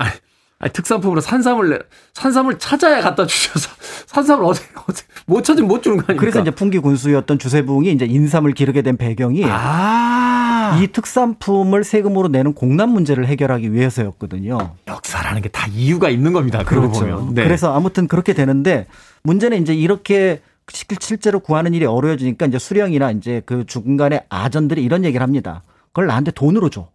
[0.63, 1.79] 아니, 특산품으로 산삼을 내,
[2.13, 3.71] 산삼을 찾아야 갖다 주셔서
[4.09, 6.21] 산삼을 어디 어디 못 찾으면 못 주는 거 아닙니까?
[6.21, 10.79] 그래서 이제 풍기 군수였던 주세붕이 이제 인삼을 기르게 된 배경이 아.
[10.83, 14.75] 이 특산품을 세금으로 내는 공납 문제를 해결하기 위해서였거든요.
[14.87, 16.63] 역사라는 게 다 이유가 있는 겁니다.
[16.65, 17.35] 그러고 보면.
[17.35, 17.43] 네.
[17.45, 18.87] 그래서 아무튼 그렇게 되는데
[19.23, 25.05] 문제는 이제 이렇게 실- 실제로 구하는 일이 어려워지니까 이제 수령이나 이제 그 중간에 아전들이 이런
[25.05, 25.63] 얘기를 합니다.
[25.89, 26.89] 그걸 나한테 돈으로 줘.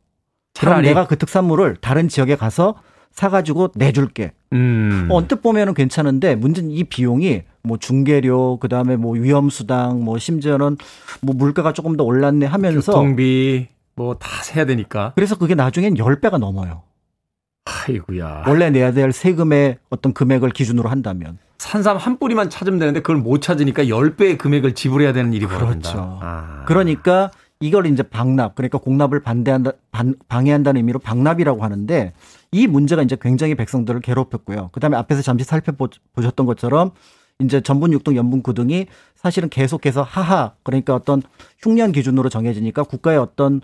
[0.59, 0.87] 그럼 차라리.
[0.87, 2.75] 내가 그 특산물을 다른 지역에 가서
[3.11, 4.33] 사가지고 내줄게.
[4.53, 5.07] 음.
[5.09, 10.77] 어, 언뜻 보면은 괜찮은데 문제는 이 비용이 뭐 중개료 그다음에 뭐 위험수당 뭐 심지어는
[11.21, 15.13] 뭐 물가가 조금 더 올랐네 하면서 교통비 뭐 다 세야 되니까.
[15.15, 16.83] 그래서 그게 나중엔 10배가 넘어요.
[17.65, 18.43] 아이고야.
[18.47, 21.37] 원래 내야 될 세금의 어떤 금액을 기준으로 한다면.
[21.57, 25.91] 산삼 한 뿌리만 찾으면 되는데 그걸 못 찾으니까 10배의 금액을 지불해야 되는 일이 벌어진다.
[25.91, 26.19] 그렇죠.
[26.21, 26.63] 아.
[26.67, 32.13] 그러니까 이걸 이제 방납, 그러니까 공납을 반대한다, 반- 방해한다는 의미로 방납이라고 하는데
[32.51, 34.69] 이 문제가 이제 굉장히 백성들을 괴롭혔고요.
[34.73, 36.91] 그 다음에 앞에서 잠시 살펴보셨던 것처럼
[37.39, 41.21] 이제 전분, 육등, 연분, 구등이 사실은 계속해서 하하, 그러니까 어떤
[41.59, 43.61] 흉년 기준으로 정해지니까 국가의 어떤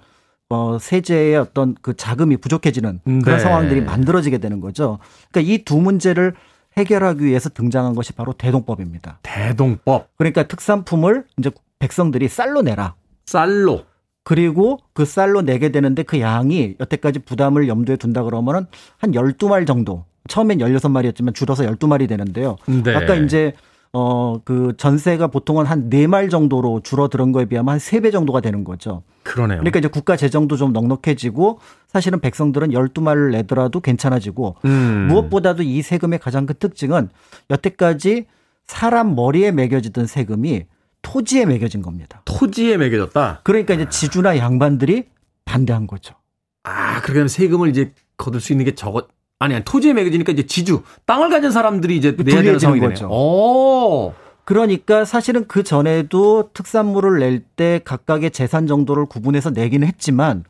[0.50, 3.40] 어, 세제의 어떤 그 자금이 부족해지는 그런 네.
[3.40, 5.00] 상황들이 만들어지게 되는 거죠.
[5.32, 6.34] 그러니까 이 두 문제를
[6.78, 9.20] 해결하기 위해서 등장한 것이 바로 대동법입니다.
[9.24, 10.10] 대동법.
[10.18, 12.96] 그러니까 특산품을 이제 백성들이 쌀로 내라.
[13.26, 13.84] 쌀로.
[14.24, 18.68] 그리고 그 쌀로 내게 되는데 그 양이 여태까지 부담을 염두에 둔다 그러면은
[18.98, 20.06] 한 12마리 정도.
[20.28, 22.58] 처음엔 16마리였지만 줄어서 12마리 되는데요.
[22.68, 22.96] 네.
[22.96, 23.54] 아까 이제
[23.94, 29.04] 어 그 전세가 보통은 한 4말 정도로 줄어드는 거에 비하면 한 3배 정도가 되는 거죠.
[29.24, 29.60] 그러네요.
[29.60, 35.08] 그러니까 이제 국가 재정도 좀 넉넉해지고 사실은 백성들은 12말을 내더라도 괜찮아지고 음.
[35.10, 37.10] 무엇보다도 이 세금의 가장 큰 특징은
[37.50, 38.26] 여태까지
[38.66, 40.64] 사람 머리에 매겨지던 세금이
[41.02, 42.22] 토지에 매겨진 겁니다.
[42.26, 43.42] 토지에 매겨졌다.
[43.44, 45.06] 그러니까 이제 지주나 양반들이
[45.46, 46.16] 반대한 거죠.
[46.64, 49.08] 아, 그러면 세금을 이제 거둘 수 있는 게 저것
[49.40, 53.08] 아니, 아니 토지에 매겨지니까 이제 지주 땅을 가진 사람들이 이제 내야 되는 상황이 거죠.
[53.10, 54.14] 오.
[54.44, 60.44] 그러니까 사실은 그 전에도 특산물을 낼 때 각각의 재산 정도를 구분해서 내기는 했지만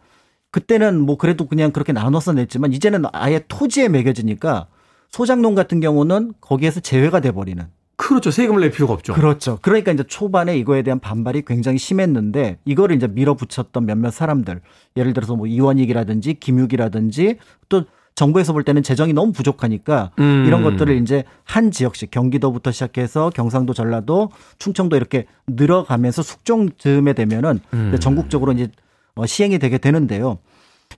[0.50, 4.68] 그때는 뭐 그래도 그냥 그렇게 나눠서 냈지만 이제는 아예 토지에 매겨지니까
[5.10, 7.66] 소장농 같은 경우는 거기에서 제외가 돼 버리는.
[8.02, 8.32] 그렇죠.
[8.32, 9.14] 세금을 낼 필요가 없죠.
[9.14, 9.60] 그렇죠.
[9.62, 14.62] 그러니까 이제 초반에 이거에 대한 반발이 굉장히 심했는데 이거를 이제 밀어붙였던 몇몇 사람들
[14.98, 17.38] 예를 들어서 뭐 이원익이라든지 김육이라든지
[17.70, 17.84] 또
[18.16, 20.46] 정부에서 볼 때는 재정이 너무 부족하니까 음.
[20.48, 27.60] 이런 것들을 이제 한 지역씩 경기도부터 시작해서 경상도, 전라도, 충청도 이렇게 늘어가면서 숙종 즈음에 되면은
[27.74, 27.96] 음.
[28.00, 28.70] 전국적으로 이제
[29.14, 30.40] 어, 시행이 되게 되는데요.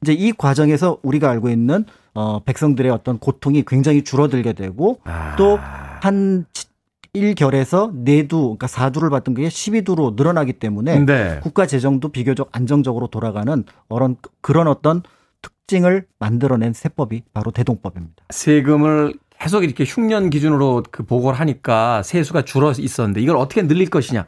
[0.01, 5.35] 이제 이 과정에서 우리가 알고 있는 어 백성들의 어떤 고통이 굉장히 줄어들게 되고 아.
[5.35, 6.45] 또한
[7.15, 11.39] 1결에서 내두 그러니까 4두를 받던 게 12두로 늘어나기 때문에 네.
[11.41, 15.03] 국가 재정도 비교적 안정적으로 돌아가는 그런 그런 어떤
[15.41, 18.23] 특징을 만들어낸 세법이 바로 대동법입니다.
[18.31, 24.25] 세금을 계속 이렇게 흉년 기준으로 그 보고를 하니까 세수가 줄어 있었는데 이걸 어떻게 늘릴 것이냐.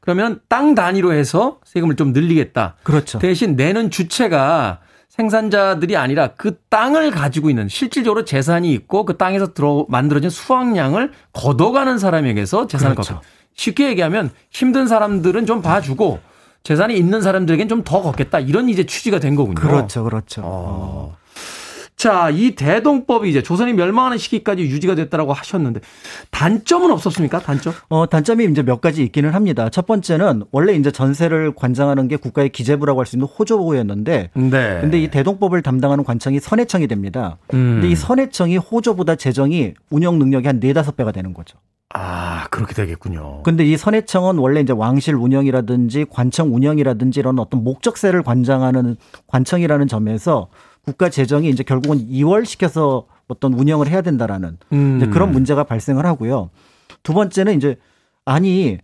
[0.00, 2.76] 그러면 땅 단위로 해서 세금을 좀 늘리겠다.
[2.82, 3.18] 그렇죠.
[3.18, 4.80] 대신 내는 주체가
[5.10, 11.98] 생산자들이 아니라 그 땅을 가지고 있는 실질적으로 재산이 있고 그 땅에서 들어 만들어진 수확량을 걷어가는
[11.98, 13.14] 사람에게서 재산을 그렇죠.
[13.14, 16.20] 걷고 쉽게 얘기하면 힘든 사람들은 좀 봐주고
[16.62, 19.56] 재산이 있는 사람들에겐 좀 더 걷겠다 이런 이제 취지가 된 거군요.
[19.56, 20.42] 그렇죠, 그렇죠.
[20.44, 21.16] 어.
[22.00, 25.80] 자, 이 대동법이 이제 조선이 멸망하는 시기까지 유지가 됐다라고 하셨는데
[26.30, 27.40] 단점은 없었습니까?
[27.40, 27.74] 단점?
[27.90, 29.68] 어, 단점이 이제 몇 가지 있기는 합니다.
[29.68, 34.78] 첫 번째는 원래 이제 전세를 관장하는 게 국가의 기재부라고 할 수 있는 호조부였는데 네.
[34.80, 37.36] 근데 이 대동법을 담당하는 관청이 선해청이 됩니다.
[37.52, 37.80] 음.
[37.80, 41.58] 근데 이 선해청이 호조보다 재정이 운영 능력이 한 네다섯 배가 되는 거죠.
[41.92, 43.42] 아, 그렇게 되겠군요.
[43.42, 48.96] 근데 이 선해청은 원래 이제 왕실 운영이라든지 관청 운영이라든지 이런 어떤 목적세를 관장하는
[49.26, 50.48] 관청이라는 점에서
[50.84, 55.10] 국가 재정이 이제 결국은 이월시켜서 어떤 운영을 해야 된다라는 음.
[55.12, 56.50] 그런 문제가 발생을 하고요.
[57.02, 57.76] 두 번째는 이제
[58.24, 58.78] 아니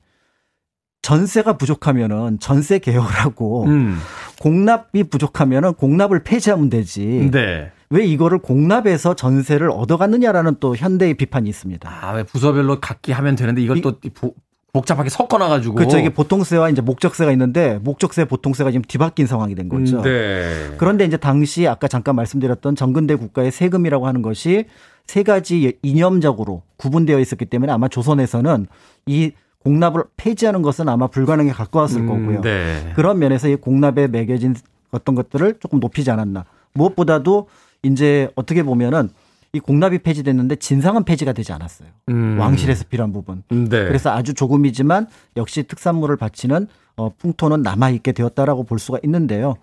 [1.03, 3.99] 전세가 부족하면은 전세 개혁을 하고 음.
[4.40, 7.30] 공납이 부족하면은 공납을 폐지하면 되지.
[7.32, 7.70] 네.
[7.90, 11.88] 왜 이거를 공납해서 전세를 얻어갔느냐라는 또 현대의 비판이 있습니다.
[11.88, 14.34] 아, 왜 부서별로 각기 하면 되는데 이걸 또 보-
[14.77, 15.74] 복잡하게 섞어놔가지고.
[15.74, 15.99] 그렇죠.
[15.99, 19.99] 이게 보통세와 이제 목적세가 있는데 목적세, 보통세가 지금 뒤바뀐 상황이 된 거죠.
[19.99, 20.74] 음, 네.
[20.77, 24.66] 그런데 이제 당시 아까 잠깐 말씀드렸던 정근대 국가의 세금이라고 하는 것이
[25.07, 28.66] 세 가지 이념적으로 구분되어 있었기 때문에 아마 조선에서는
[29.07, 32.41] 이 공납을 폐지하는 것은 아마 불가능에 가까웠을 음, 거고요.
[32.43, 32.93] 네.
[32.95, 34.55] 그런 면에서 이 공납에 매겨진
[34.91, 36.45] 어떤 것들을 조금 높이지 않았나.
[36.74, 37.49] 무엇보다도
[37.83, 39.09] 이제 어떻게 보면은
[39.57, 41.88] 이 공납이 폐지됐는데 진상은 폐지가 되지 않았어요.
[42.11, 42.38] 음.
[42.38, 43.42] 왕실에서 필요한 부분.
[43.48, 43.68] 네.
[43.68, 49.57] 그래서 아주 조금이지만 역시 특산물을 바치는 어, 풍토는 남아 있게 되었다라고 볼 수가 있는데요.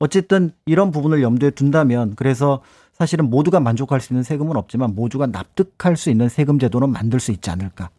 [0.00, 2.60] 어쨌든 이런 부분을 염두에 둔다면 그래서
[2.92, 7.30] 사실은 모두가 만족할 수 있는 세금은 없지만 모두가 납득할 수 있는 세금 제도는 만들 수
[7.30, 7.90] 있지 않을까.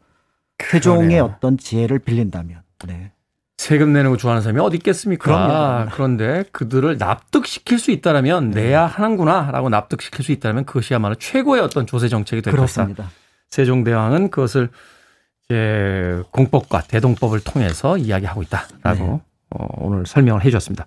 [0.60, 1.24] 세종의 그러네요.
[1.24, 2.62] 어떤 지혜를 빌린다면.
[2.88, 3.12] 네.
[3.58, 5.24] 세금 내는 거 좋아하는 사람이 어디 있겠습니까?
[5.24, 5.90] 그럼요.
[5.92, 8.62] 그런데 그들을 납득시킬 수 있다라면 네.
[8.62, 12.88] 내야 하는구나라고 납득시킬 수 있다면 그것이야말로 최고의 어떤 조세 정책이 될 것이다.
[13.50, 14.70] 세종대왕은 그것을
[15.46, 19.22] 이제 공법과 대동법을 통해서 이야기하고 있다라고 네.
[19.50, 20.86] 어, 오늘 설명을 해주셨습니다.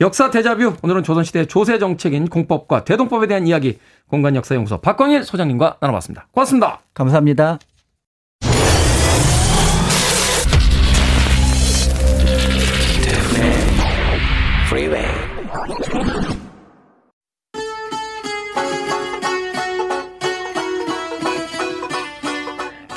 [0.00, 6.28] 역사 대자뷰 오늘은 조선시대 조세 정책인 공법과 대동법에 대한 이야기 공간역사연구소 박광일 소장님과 나눠봤습니다.
[6.32, 6.80] 고맙습니다.
[6.92, 7.58] 감사합니다.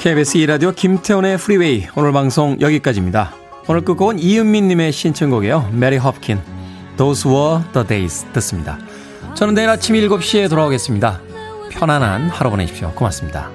[0.07, 3.33] KBS 2라디오 김태훈의 프리웨이 오늘 방송 여기까지입니다.
[3.67, 5.71] 오늘 끝곡은 이은미님의 신청곡이에요.
[5.73, 6.39] 메리 홉킨
[6.95, 8.79] Those were the days 듣습니다.
[9.35, 11.19] 저는 내일 아침 7시에 돌아오겠습니다.
[11.71, 12.93] 편안한 하루 보내십시오.
[12.95, 13.51] 고맙습니다.